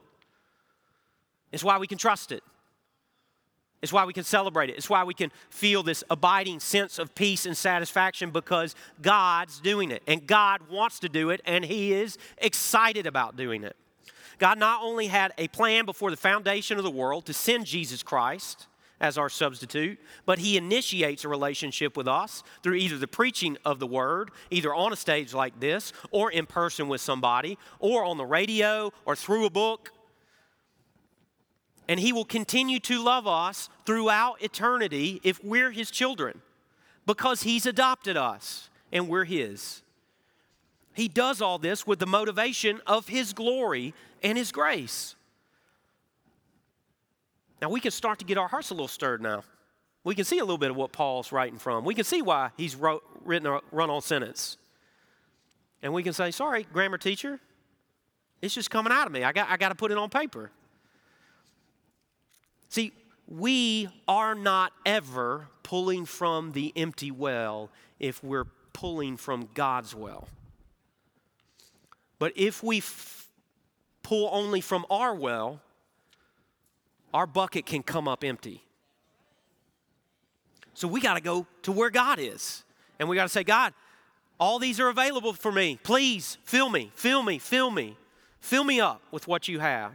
[1.53, 2.43] It's why we can trust it.
[3.83, 4.77] It's why we can celebrate it.
[4.77, 9.91] It's why we can feel this abiding sense of peace and satisfaction because God's doing
[9.91, 10.03] it.
[10.07, 13.77] And God wants to do it, and He is excited about doing it.
[14.39, 18.03] God not only had a plan before the foundation of the world to send Jesus
[18.03, 18.67] Christ
[19.01, 23.79] as our substitute, but he initiates a relationship with us through either the preaching of
[23.79, 28.17] the word, either on a stage like this, or in person with somebody, or on
[28.17, 29.91] the radio, or through a book.
[31.89, 36.41] And he will continue to love us throughout eternity if we're his children,
[37.05, 39.83] because he's adopted us and we're his.
[40.95, 45.16] He does all this with the motivation of his glory and his grace.
[47.67, 49.43] Now we can start to get our hearts a little stirred now.
[50.05, 51.85] We can see a little bit of what Paul's writing from.
[51.85, 54.57] We can see why he's wrote, written a run on sentence.
[55.83, 57.41] And we can say, sorry, grammar teacher,
[58.41, 59.25] it's just coming out of me.
[59.25, 60.53] I got, I got to put it on paper.
[62.69, 62.93] See,
[63.27, 70.29] we are not ever pulling from the empty well if we're pulling from God's well.
[72.21, 73.29] But if we f-
[74.05, 75.63] pull only from our well,
[77.17, 78.63] our bucket can come up empty.
[80.75, 82.63] So we got to go to where God is.
[82.99, 83.73] And we got to say, God,
[84.39, 85.79] all these are available for me.
[85.83, 87.97] Please fill me, fill me, fill me.
[88.41, 89.93] Fill me up with what you have.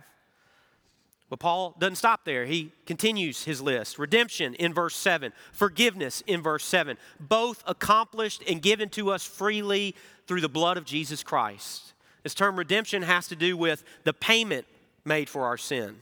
[1.29, 2.45] But Paul doesn't stop there.
[2.47, 8.63] He continues his list redemption in verse 7, forgiveness in verse 7, both accomplished and
[8.63, 11.93] given to us freely through the blood of Jesus Christ.
[12.23, 14.65] This term redemption has to do with the payment
[15.05, 16.01] made for our sin.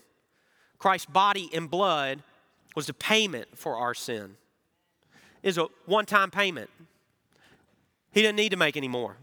[0.79, 2.23] Christ's body and blood
[2.75, 4.37] was the payment for our sin.
[5.43, 6.69] It is a one time payment.
[8.11, 9.17] He didn't need to make any more.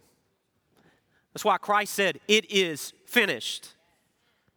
[1.33, 3.71] That's why Christ said, It is finished.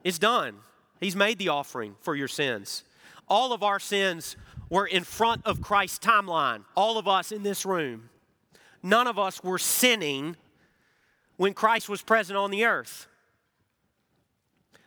[0.03, 0.57] It's done.
[0.99, 2.83] He's made the offering for your sins.
[3.27, 4.35] All of our sins
[4.69, 8.09] were in front of Christ's timeline, all of us in this room.
[8.83, 10.37] None of us were sinning
[11.37, 13.07] when Christ was present on the earth.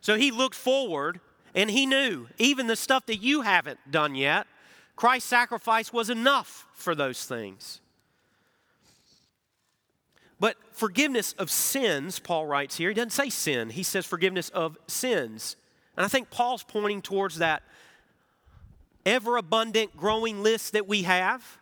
[0.01, 1.21] So he looked forward
[1.55, 4.47] and he knew even the stuff that you haven't done yet,
[4.97, 7.81] Christ's sacrifice was enough for those things.
[10.41, 14.77] But forgiveness of sins, Paul writes here, he doesn't say sin, he says forgiveness of
[14.89, 15.57] sins.
[15.97, 17.63] And I think Paul's pointing towards that
[19.05, 21.59] ever abundant growing list that we have.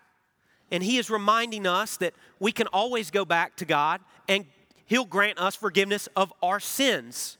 [0.70, 4.46] And he is reminding us that we can always go back to God and
[4.86, 7.38] he'll grant us forgiveness of our sins.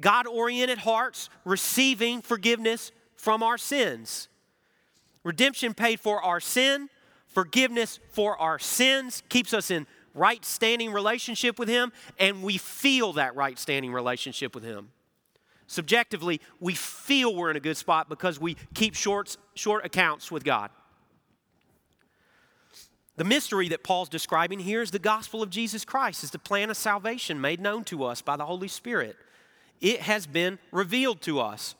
[0.00, 4.28] God oriented hearts receiving forgiveness from our sins.
[5.24, 6.88] Redemption paid for our sin,
[7.26, 13.12] forgiveness for our sins, keeps us in right standing relationship with Him, and we feel
[13.14, 14.90] that right standing relationship with Him.
[15.66, 20.44] Subjectively, we feel we're in a good spot because we keep short, short accounts with
[20.44, 20.70] God.
[23.16, 26.70] The mystery that Paul's describing here is the gospel of Jesus Christ, is the plan
[26.70, 29.16] of salvation made known to us by the Holy Spirit.
[29.80, 31.74] It has been revealed to us.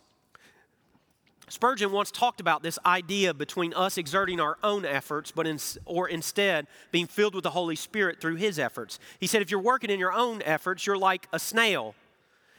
[1.48, 6.08] Spurgeon once talked about this idea between us exerting our own efforts, but in, or
[6.08, 8.98] instead being filled with the Holy Spirit through His efforts.
[9.20, 11.94] He said, if you're working in your own efforts, you're like a snail.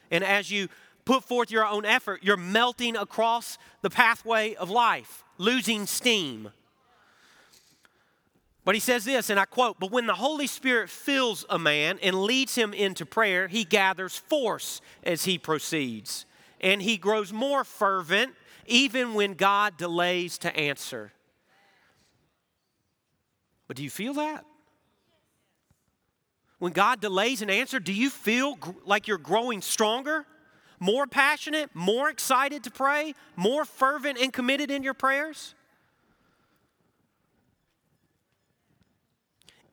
[0.10, 0.70] And as you
[1.04, 6.52] put forth your own effort, you're melting across the pathway of life, losing steam.
[8.68, 12.00] But he says this, and I quote, But when the Holy Spirit fills a man
[12.04, 16.26] and leads him into prayer, he gathers force as he proceeds,
[16.60, 18.34] and he grows more fervent
[18.66, 21.14] even when God delays to answer.
[23.70, 24.44] But do you feel that?
[26.60, 30.26] When God delays an answer, do you feel like you're growing stronger,
[30.78, 35.56] more passionate, more excited to pray, more fervent and committed in your prayers?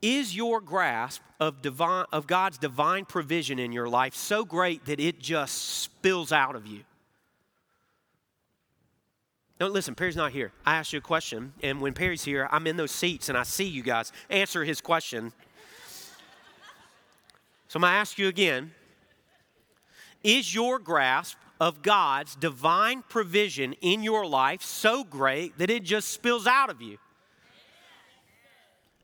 [0.05, 5.00] Is your grasp of, divine, of God's divine provision in your life so great that
[5.00, 6.80] it just spills out of you?
[9.59, 10.52] No, listen, Perry's not here.
[10.66, 13.44] I asked you a question, and when Perry's here, I'm in those seats and I
[13.44, 15.32] see you guys answer his question.
[17.68, 18.72] so I'm going to ask you again
[20.22, 26.09] Is your grasp of God's divine provision in your life so great that it just
[26.09, 26.98] spills out of you?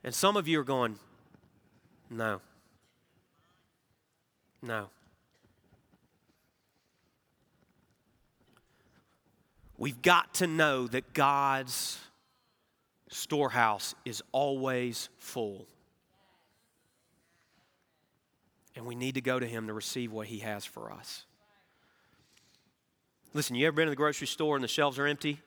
[0.03, 0.98] And some of you are going,
[2.09, 2.40] no.
[4.62, 4.88] No.
[9.78, 11.98] We've got to know that God's
[13.09, 15.66] storehouse is always full.
[18.76, 21.24] And we need to go to Him to receive what He has for us.
[23.32, 25.40] Listen, you ever been to the grocery store and the shelves are empty?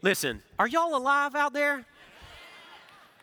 [0.00, 1.84] Listen, are y'all alive out there?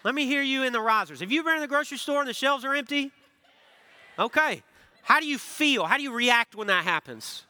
[0.04, 1.22] Let me hear you in the risers.
[1.22, 3.12] Have you been in the grocery store and the shelves are empty?
[4.20, 4.62] Okay.
[5.02, 5.86] How do you feel?
[5.86, 7.44] How do you react when that happens?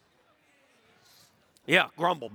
[1.65, 2.31] Yeah, grumble.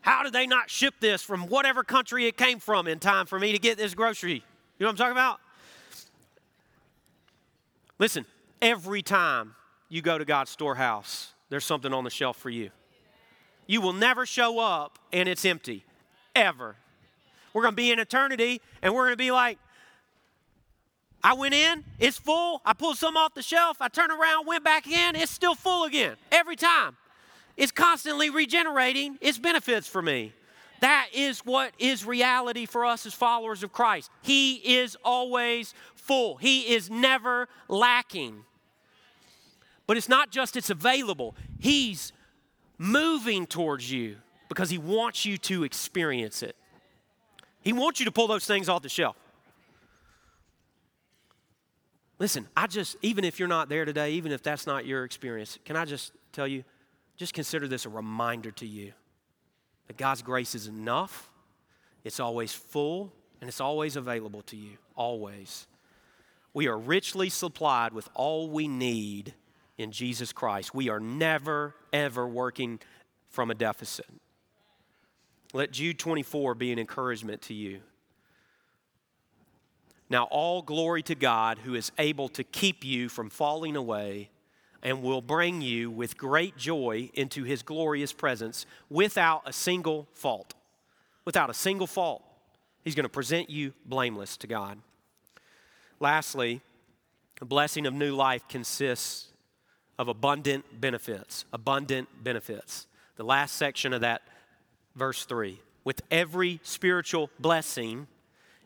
[0.00, 3.38] How did they not ship this from whatever country it came from in time for
[3.38, 4.32] me to get this grocery?
[4.32, 4.40] You
[4.80, 5.40] know what I'm talking about?
[7.98, 8.26] Listen,
[8.60, 9.54] every time
[9.88, 12.70] you go to God's storehouse, there's something on the shelf for you.
[13.66, 15.84] You will never show up and it's empty,
[16.34, 16.76] ever.
[17.52, 19.58] We're going to be in eternity and we're going to be like,
[21.22, 22.60] I went in, it's full.
[22.66, 23.78] I pulled some off the shelf.
[23.80, 26.96] I turned around, went back in, it's still full again every time.
[27.56, 30.32] It's constantly regenerating its benefits for me.
[30.80, 34.10] That is what is reality for us as followers of Christ.
[34.22, 38.44] He is always full, He is never lacking.
[39.86, 42.12] But it's not just it's available, He's
[42.78, 44.16] moving towards you
[44.48, 46.56] because He wants you to experience it.
[47.62, 49.16] He wants you to pull those things off the shelf.
[52.18, 55.58] Listen, I just, even if you're not there today, even if that's not your experience,
[55.64, 56.64] can I just tell you,
[57.16, 58.92] just consider this a reminder to you
[59.88, 61.30] that God's grace is enough,
[62.04, 64.78] it's always full, and it's always available to you.
[64.94, 65.66] Always.
[66.52, 69.34] We are richly supplied with all we need
[69.78, 70.74] in Jesus Christ.
[70.74, 72.80] We are never, ever working
[73.28, 74.06] from a deficit.
[75.52, 77.80] Let Jude 24 be an encouragement to you.
[80.10, 84.30] Now, all glory to God who is able to keep you from falling away
[84.82, 90.54] and will bring you with great joy into his glorious presence without a single fault.
[91.24, 92.22] Without a single fault.
[92.84, 94.78] He's going to present you blameless to God.
[96.00, 96.60] Lastly,
[97.40, 99.28] the blessing of new life consists
[99.98, 101.44] of abundant benefits.
[101.52, 102.86] Abundant benefits.
[103.16, 104.22] The last section of that,
[104.94, 105.60] verse 3.
[105.84, 108.06] With every spiritual blessing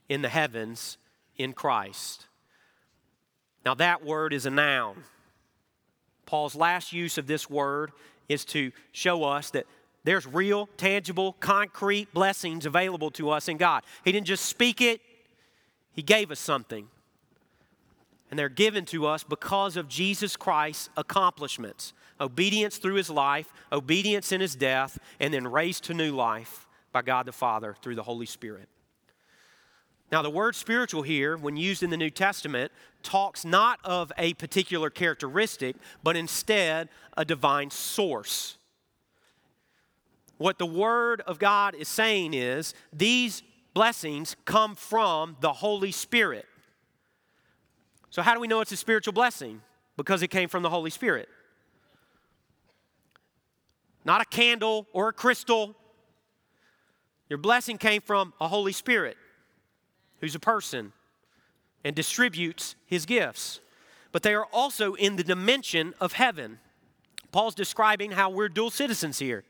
[0.09, 0.97] in the heavens
[1.37, 2.26] in Christ.
[3.64, 5.05] Now, that word is a noun.
[6.26, 7.93] Paul's last use of this word
[8.29, 9.66] is to show us that
[10.05, 13.83] there's real, tangible, concrete blessings available to us in God.
[14.05, 15.01] He didn't just speak it,
[15.93, 16.89] He gave us something
[18.31, 24.33] and they're given to us because of Jesus Christ's accomplishments obedience through his life, obedience
[24.33, 28.03] in his death, and then raised to new life by God the Father through the
[28.03, 28.68] Holy Spirit.
[30.11, 32.72] Now, the word spiritual here, when used in the New Testament,
[33.03, 38.57] talks not of a particular characteristic, but instead a divine source.
[40.39, 43.43] What the Word of God is saying is these
[43.74, 46.47] blessings come from the Holy Spirit.
[48.11, 49.61] So, how do we know it's a spiritual blessing?
[49.96, 51.28] Because it came from the Holy Spirit.
[54.04, 55.74] Not a candle or a crystal.
[57.28, 59.16] Your blessing came from a Holy Spirit
[60.20, 60.92] who's a person
[61.84, 63.61] and distributes his gifts.
[64.12, 66.59] But they are also in the dimension of heaven.
[67.30, 69.44] Paul's describing how we're dual citizens here.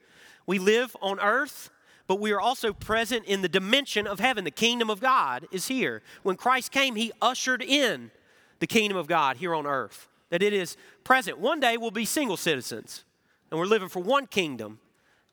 [0.46, 1.70] We live on earth,
[2.06, 4.44] but we are also present in the dimension of heaven.
[4.44, 6.02] The kingdom of God is here.
[6.22, 8.10] When Christ came, he ushered in
[8.58, 11.38] the kingdom of God here on earth, that it is present.
[11.38, 13.04] One day we'll be single citizens,
[13.50, 14.78] and we're living for one kingdom,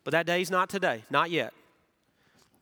[0.04, 1.54] but that day is not today, not yet.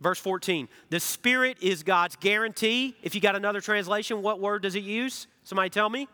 [0.01, 2.95] Verse 14, the Spirit is God's guarantee.
[3.01, 5.28] If you got another translation, what word does it use?
[5.43, 6.07] Somebody tell me.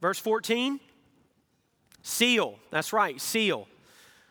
[0.00, 0.80] Verse 14,
[2.02, 2.58] seal.
[2.70, 3.68] That's right, seal.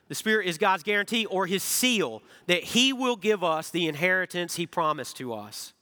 [0.10, 4.56] The Spirit is God's guarantee or His seal that He will give us the inheritance
[4.56, 5.74] He promised to us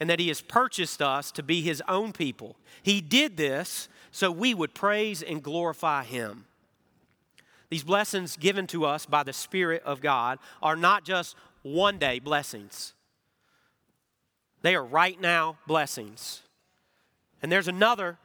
[0.00, 2.56] and that He has purchased us to be His own people.
[2.82, 6.46] He did this so we would praise and glorify Him.
[7.70, 12.18] These blessings given to us by the Spirit of God are not just one day
[12.18, 12.92] blessings,
[14.62, 16.40] they are right now blessings.
[17.42, 18.16] And there's another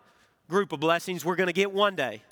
[0.48, 2.24] group of blessings we're going to get one day.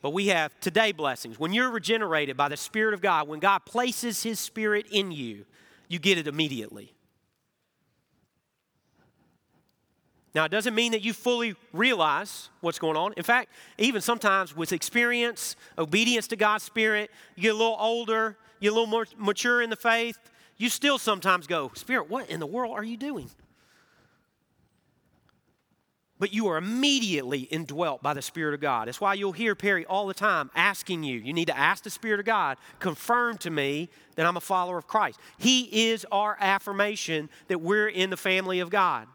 [0.00, 1.38] But we have today blessings.
[1.38, 5.46] When you're regenerated by the Spirit of God, when God places His Spirit in you,
[5.88, 6.92] you get it immediately.
[10.34, 13.12] Now, it doesn't mean that you fully realize what's going on.
[13.16, 18.38] In fact, even sometimes with experience, obedience to God's Spirit, you get a little older,
[18.58, 20.18] you get a little more mature in the faith,
[20.56, 23.28] you still sometimes go, Spirit, what in the world are you doing?
[26.18, 28.86] But you are immediately indwelt by the Spirit of God.
[28.86, 31.90] That's why you'll hear Perry all the time asking you, you need to ask the
[31.90, 35.18] Spirit of God, confirm to me that I'm a follower of Christ.
[35.36, 39.08] He is our affirmation that we're in the family of God.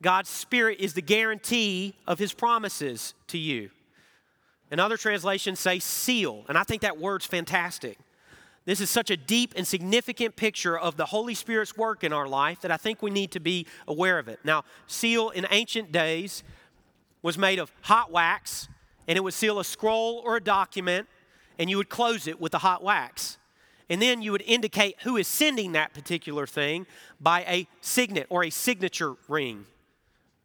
[0.00, 3.70] God's Spirit is the guarantee of His promises to you.
[4.70, 7.98] And other translations say seal, and I think that word's fantastic.
[8.64, 12.28] This is such a deep and significant picture of the Holy Spirit's work in our
[12.28, 14.40] life that I think we need to be aware of it.
[14.44, 16.42] Now, seal in ancient days
[17.22, 18.68] was made of hot wax,
[19.06, 21.08] and it would seal a scroll or a document,
[21.58, 23.38] and you would close it with the hot wax.
[23.88, 26.86] And then you would indicate who is sending that particular thing
[27.18, 29.64] by a signet or a signature ring.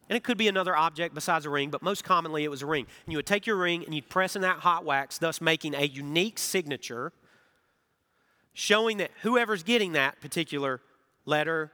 [0.08, 2.66] And it could be another object besides a ring, but most commonly it was a
[2.66, 2.86] ring.
[3.06, 5.74] And you would take your ring and you'd press in that hot wax, thus making
[5.74, 7.12] a unique signature,
[8.52, 10.80] showing that whoever's getting that particular
[11.24, 11.72] letter,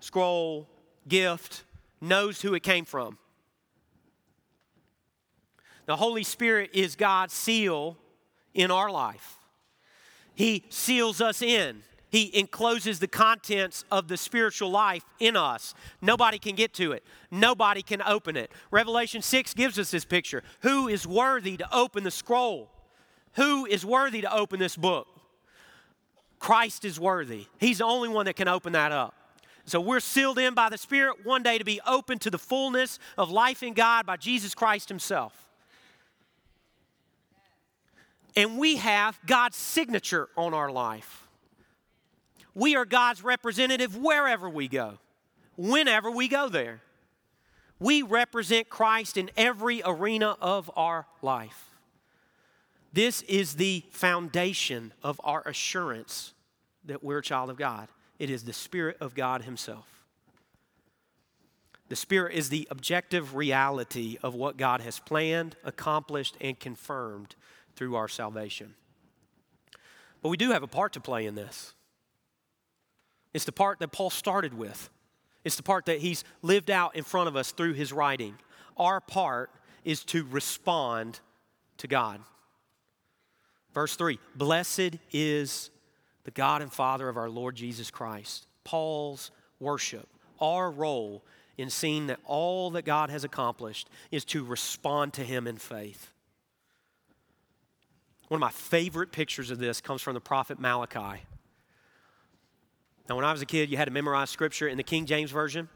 [0.00, 0.68] scroll,
[1.06, 1.64] gift,
[2.00, 3.18] knows who it came from.
[5.84, 7.96] The Holy Spirit is God's seal
[8.54, 9.36] in our life.
[10.34, 11.82] He seals us in.
[12.16, 15.74] He encloses the contents of the spiritual life in us.
[16.00, 18.50] Nobody can get to it, nobody can open it.
[18.70, 20.42] Revelation 6 gives us this picture.
[20.60, 22.70] Who is worthy to open the scroll?
[23.34, 25.08] Who is worthy to open this book?
[26.38, 27.48] Christ is worthy.
[27.60, 29.14] He's the only one that can open that up.
[29.66, 32.98] So we're sealed in by the Spirit one day to be open to the fullness
[33.18, 35.34] of life in God by Jesus Christ Himself.
[38.34, 41.25] And we have God's signature on our life.
[42.56, 44.94] We are God's representative wherever we go,
[45.56, 46.80] whenever we go there.
[47.78, 51.68] We represent Christ in every arena of our life.
[52.94, 56.32] This is the foundation of our assurance
[56.86, 57.88] that we're a child of God.
[58.18, 59.86] It is the Spirit of God Himself.
[61.90, 67.36] The Spirit is the objective reality of what God has planned, accomplished, and confirmed
[67.74, 68.76] through our salvation.
[70.22, 71.74] But we do have a part to play in this.
[73.36, 74.88] It's the part that Paul started with,
[75.44, 78.38] it's the part that he's lived out in front of us through his writing.
[78.78, 79.50] Our part
[79.84, 81.20] is to respond
[81.76, 82.22] to God.
[83.74, 85.68] Verse 3 Blessed is
[86.24, 88.46] the God and Father of our Lord Jesus Christ.
[88.64, 89.30] Paul's
[89.60, 90.08] worship,
[90.40, 91.22] our role
[91.58, 96.10] in seeing that all that God has accomplished is to respond to Him in faith.
[98.28, 101.20] One of my favorite pictures of this comes from the prophet Malachi.
[103.08, 105.30] Now, when I was a kid, you had to memorize scripture in the King James
[105.30, 105.68] Version.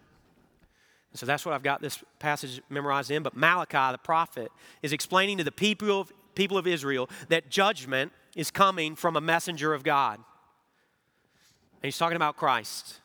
[1.15, 3.23] So that's what I've got this passage memorized in.
[3.23, 4.53] But Malachi, the prophet,
[4.83, 9.21] is explaining to the people of, people of Israel that judgment is coming from a
[9.21, 10.17] messenger of God.
[10.17, 13.01] And he's talking about Christ.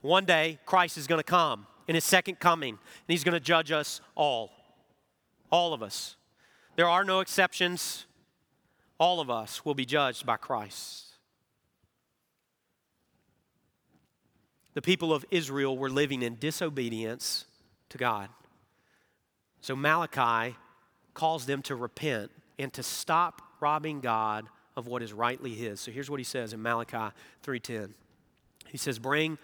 [0.00, 2.78] One day, Christ is going to come in his second coming, and
[3.08, 4.50] he's going to judge us all.
[5.50, 6.16] All of us.
[6.76, 8.06] There are no exceptions.
[8.98, 11.09] All of us will be judged by Christ.
[14.74, 17.44] The people of Israel were living in disobedience
[17.88, 18.28] to God.
[19.60, 20.56] So Malachi
[21.14, 24.46] calls them to repent and to stop robbing God
[24.76, 25.80] of what is rightly his.
[25.80, 27.94] So here's what he says in Malachi 3:10.
[28.68, 29.38] He says, "Bring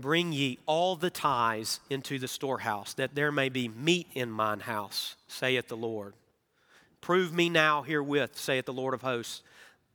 [0.00, 4.60] bring ye all the tithes into the storehouse, that there may be meat in mine
[4.60, 6.14] house, saith the Lord.
[7.00, 9.42] Prove me now herewith, saith the Lord of hosts,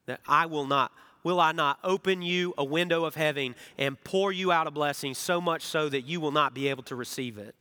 [0.06, 0.92] that I will not
[1.26, 5.16] will I not open you a window of heaven and pour you out a blessing
[5.16, 7.56] so much so that you will not be able to receive it?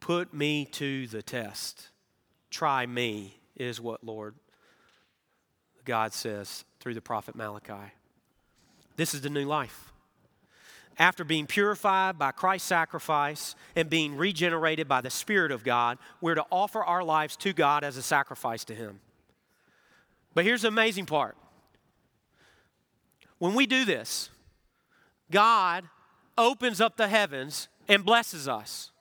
[0.00, 1.88] Put me to the test.
[2.50, 4.34] Try me, is what Lord
[5.84, 7.92] God says through the prophet Malachi.
[8.96, 9.92] This is the new life.
[10.98, 16.34] After being purified by Christ's sacrifice and being regenerated by the Spirit of God, we're
[16.34, 18.98] to offer our lives to God as a sacrifice to Him.
[20.34, 21.36] But here's the amazing part
[23.40, 24.30] when we do this,
[25.32, 25.84] God
[26.38, 28.92] opens up the heavens and blesses us.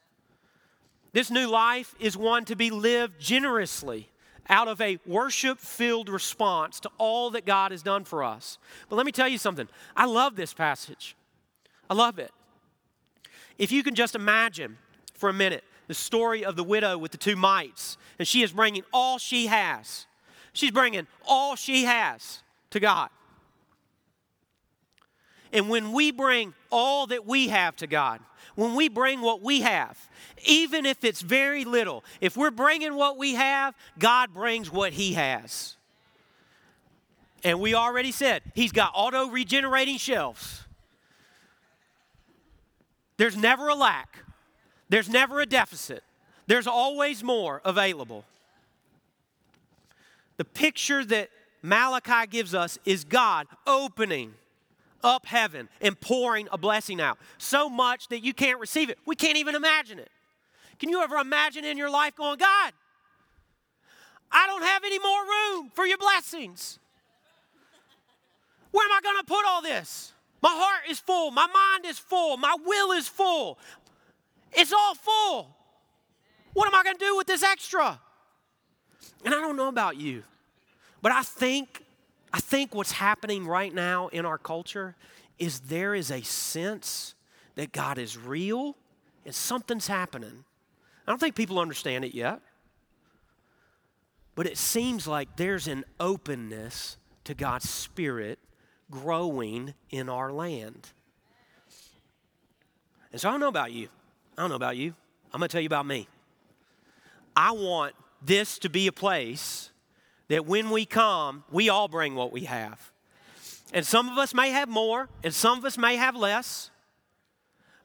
[1.12, 4.10] This new life is one to be lived generously
[4.48, 8.58] out of a worship filled response to all that God has done for us.
[8.88, 9.68] But let me tell you something.
[9.96, 11.16] I love this passage.
[11.90, 12.32] I love it.
[13.58, 14.78] If you can just imagine
[15.16, 18.54] for a minute the story of the widow with the two mites, and she is
[18.54, 20.06] bringing all she has.
[20.54, 23.10] She's bringing all she has to God.
[25.52, 28.20] And when we bring all that we have to God,
[28.56, 29.97] when we bring what we have,
[30.45, 35.14] even if it's very little, if we're bringing what we have, God brings what He
[35.14, 35.76] has.
[37.43, 40.64] And we already said He's got auto regenerating shelves.
[43.18, 44.20] There's never a lack,
[44.88, 46.04] there's never a deficit,
[46.47, 48.24] there's always more available.
[50.38, 51.30] The picture that
[51.62, 54.34] Malachi gives us is God opening
[55.04, 57.18] up heaven and pouring a blessing out.
[57.38, 58.97] So much that you can't receive it.
[59.06, 60.10] We can't even imagine it.
[60.80, 62.74] Can you ever imagine in your life going, God,
[64.32, 66.80] I don't have any more room for your blessings?
[68.72, 70.14] Where am I going to put all this?
[70.41, 71.32] My heart is full.
[71.32, 72.38] My mind is full.
[72.38, 73.58] My will is full.
[74.54, 75.56] It's all full.
[76.54, 78.00] What am I going to do with this extra?
[79.26, 80.24] And I don't know about you,
[81.02, 81.84] but I think
[82.32, 84.96] I think what's happening right now in our culture
[85.38, 87.16] is there is a sense
[87.56, 88.76] that God is real
[89.26, 90.44] and something's happening.
[91.08, 92.42] I don't think people understand it yet.
[94.36, 98.40] But it seems like there's an openness to God's Spirit
[98.90, 100.90] growing in our land.
[103.12, 103.90] And so I don't know about you.
[104.38, 104.94] I don't know about you.
[105.34, 106.08] I'm going to tell you about me.
[107.36, 109.72] I want this to be a place
[110.30, 112.92] that when we come, we all bring what we have.
[113.74, 116.72] And some of us may have more, and some of us may have less,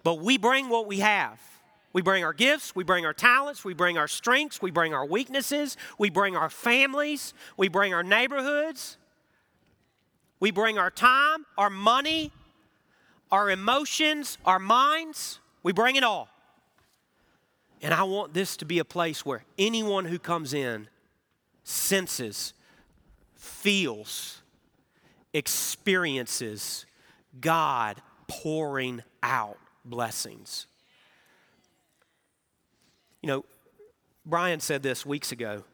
[0.02, 1.40] but we bring what we have.
[1.92, 5.06] We bring our gifts, we bring our talents, we bring our strengths, we bring our
[5.06, 8.96] weaknesses, we bring our families, we bring our neighborhoods,
[10.40, 12.32] we bring our time, our money,
[13.30, 15.40] our emotions, our minds.
[15.62, 16.28] We bring it all.
[17.82, 20.88] And I want this to be a place where anyone who comes in
[21.64, 22.52] senses,
[23.34, 24.42] feels,
[25.32, 26.86] experiences
[27.40, 30.66] God pouring out blessings.
[33.22, 33.44] You know,
[34.24, 35.64] Brian said this weeks ago,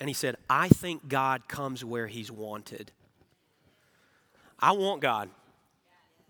[0.00, 2.92] and he said, I think God comes where he's wanted.
[4.58, 5.28] I want God.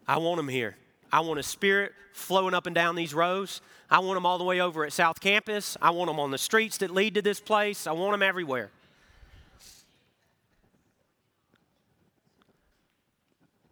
[0.07, 0.77] I want him here.
[1.13, 3.61] I want a spirit flowing up and down these rows.
[3.91, 5.77] I want them all the way over at South Campus.
[5.81, 7.87] I want them on the streets that lead to this place.
[7.87, 8.71] I want them everywhere.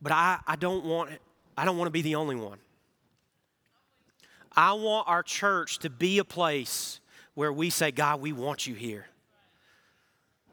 [0.01, 1.11] But I, I don't want
[1.59, 2.59] I don't want to be the only one.
[4.55, 7.01] I want our church to be a place
[7.35, 9.07] where we say, God, we want you here.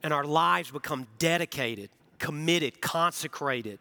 [0.01, 3.79] And our lives become dedicated, committed, consecrated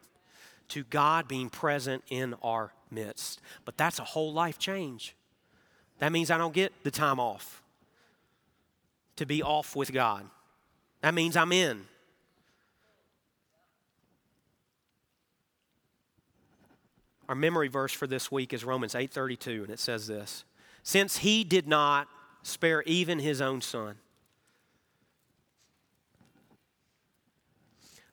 [0.68, 3.40] to God being present in our midst.
[3.64, 5.16] But that's a whole life change.
[5.98, 7.62] That means I don't get the time off
[9.16, 10.28] to be off with God.
[11.00, 11.84] That means I'm in.
[17.28, 20.44] Our memory verse for this week is Romans 8:32 and it says this.
[20.82, 22.08] Since he did not
[22.42, 23.96] spare even his own son,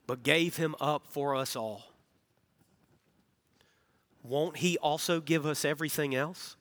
[0.06, 1.89] but gave him up for us all,
[4.24, 6.56] won't he also give us everything else?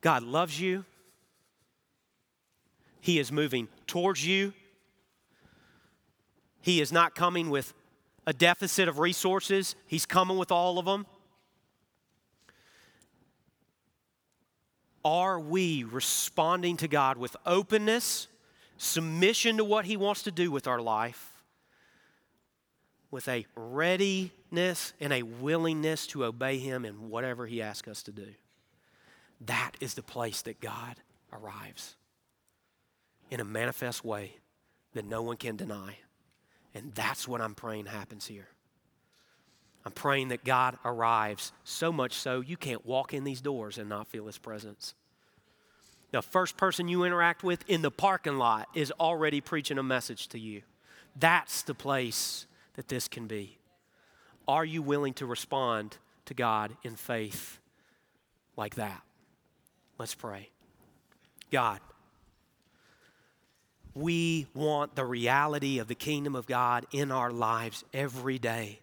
[0.00, 0.84] God loves you.
[3.00, 4.52] He is moving towards you.
[6.60, 7.72] He is not coming with
[8.26, 11.06] a deficit of resources, He's coming with all of them.
[15.04, 18.28] Are we responding to God with openness,
[18.78, 21.32] submission to what He wants to do with our life,
[23.10, 28.12] with a readiness and a willingness to obey Him in whatever He asks us to
[28.12, 28.28] do?
[29.42, 30.96] That is the place that God
[31.32, 31.96] arrives
[33.30, 34.32] in a manifest way
[34.94, 35.98] that no one can deny.
[36.74, 38.48] And that's what I'm praying happens here.
[39.84, 43.88] I'm praying that God arrives so much so you can't walk in these doors and
[43.88, 44.94] not feel His presence.
[46.10, 50.28] The first person you interact with in the parking lot is already preaching a message
[50.28, 50.62] to you.
[51.16, 53.58] That's the place that this can be.
[54.46, 57.58] Are you willing to respond to God in faith
[58.56, 59.02] like that?
[59.98, 60.48] Let's pray.
[61.50, 61.80] God,
[63.94, 68.80] we want the reality of the kingdom of God in our lives every day.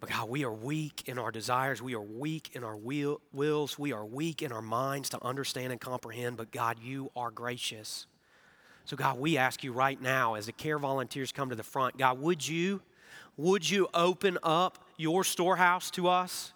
[0.00, 1.82] But God, we are weak in our desires.
[1.82, 3.78] We are weak in our will, wills.
[3.78, 6.38] We are weak in our minds to understand and comprehend.
[6.38, 8.06] But God, you are gracious.
[8.86, 11.98] So, God, we ask you right now as the care volunteers come to the front,
[11.98, 12.80] God, would you,
[13.36, 16.52] would you open up your storehouse to us?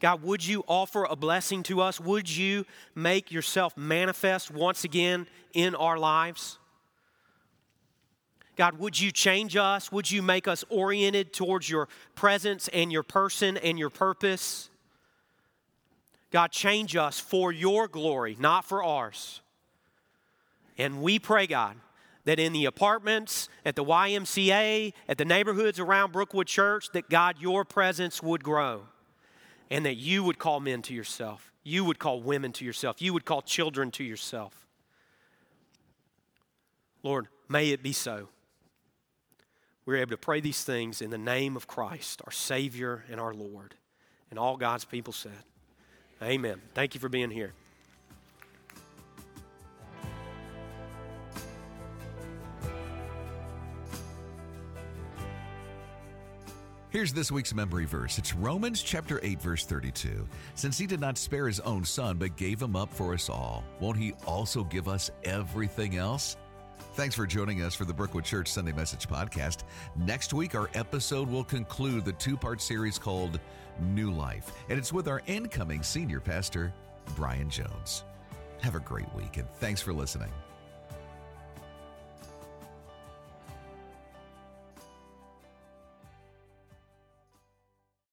[0.00, 2.00] God, would you offer a blessing to us?
[2.00, 6.58] Would you make yourself manifest once again in our lives?
[8.58, 9.92] God, would you change us?
[9.92, 14.68] Would you make us oriented towards your presence and your person and your purpose?
[16.32, 19.40] God, change us for your glory, not for ours.
[20.76, 21.76] And we pray, God,
[22.24, 27.36] that in the apartments, at the YMCA, at the neighborhoods around Brookwood Church, that God,
[27.38, 28.82] your presence would grow
[29.70, 31.52] and that you would call men to yourself.
[31.62, 33.00] You would call women to yourself.
[33.00, 34.66] You would call children to yourself.
[37.04, 38.28] Lord, may it be so.
[39.88, 43.32] We're able to pray these things in the name of Christ, our Savior and our
[43.32, 43.74] Lord.
[44.28, 45.32] And all God's people said,
[46.22, 46.60] Amen.
[46.74, 47.54] Thank you for being here.
[56.90, 58.18] Here's this week's memory verse.
[58.18, 60.28] It's Romans chapter 8 verse 32.
[60.54, 63.64] Since he did not spare his own son but gave him up for us all,
[63.80, 66.36] won't he also give us everything else?
[66.98, 69.58] Thanks for joining us for the Brookwood Church Sunday Message podcast.
[69.94, 73.38] Next week our episode will conclude the two-part series called
[73.80, 76.74] New Life, and it's with our incoming senior pastor,
[77.14, 78.02] Brian Jones.
[78.62, 80.32] Have a great week and thanks for listening.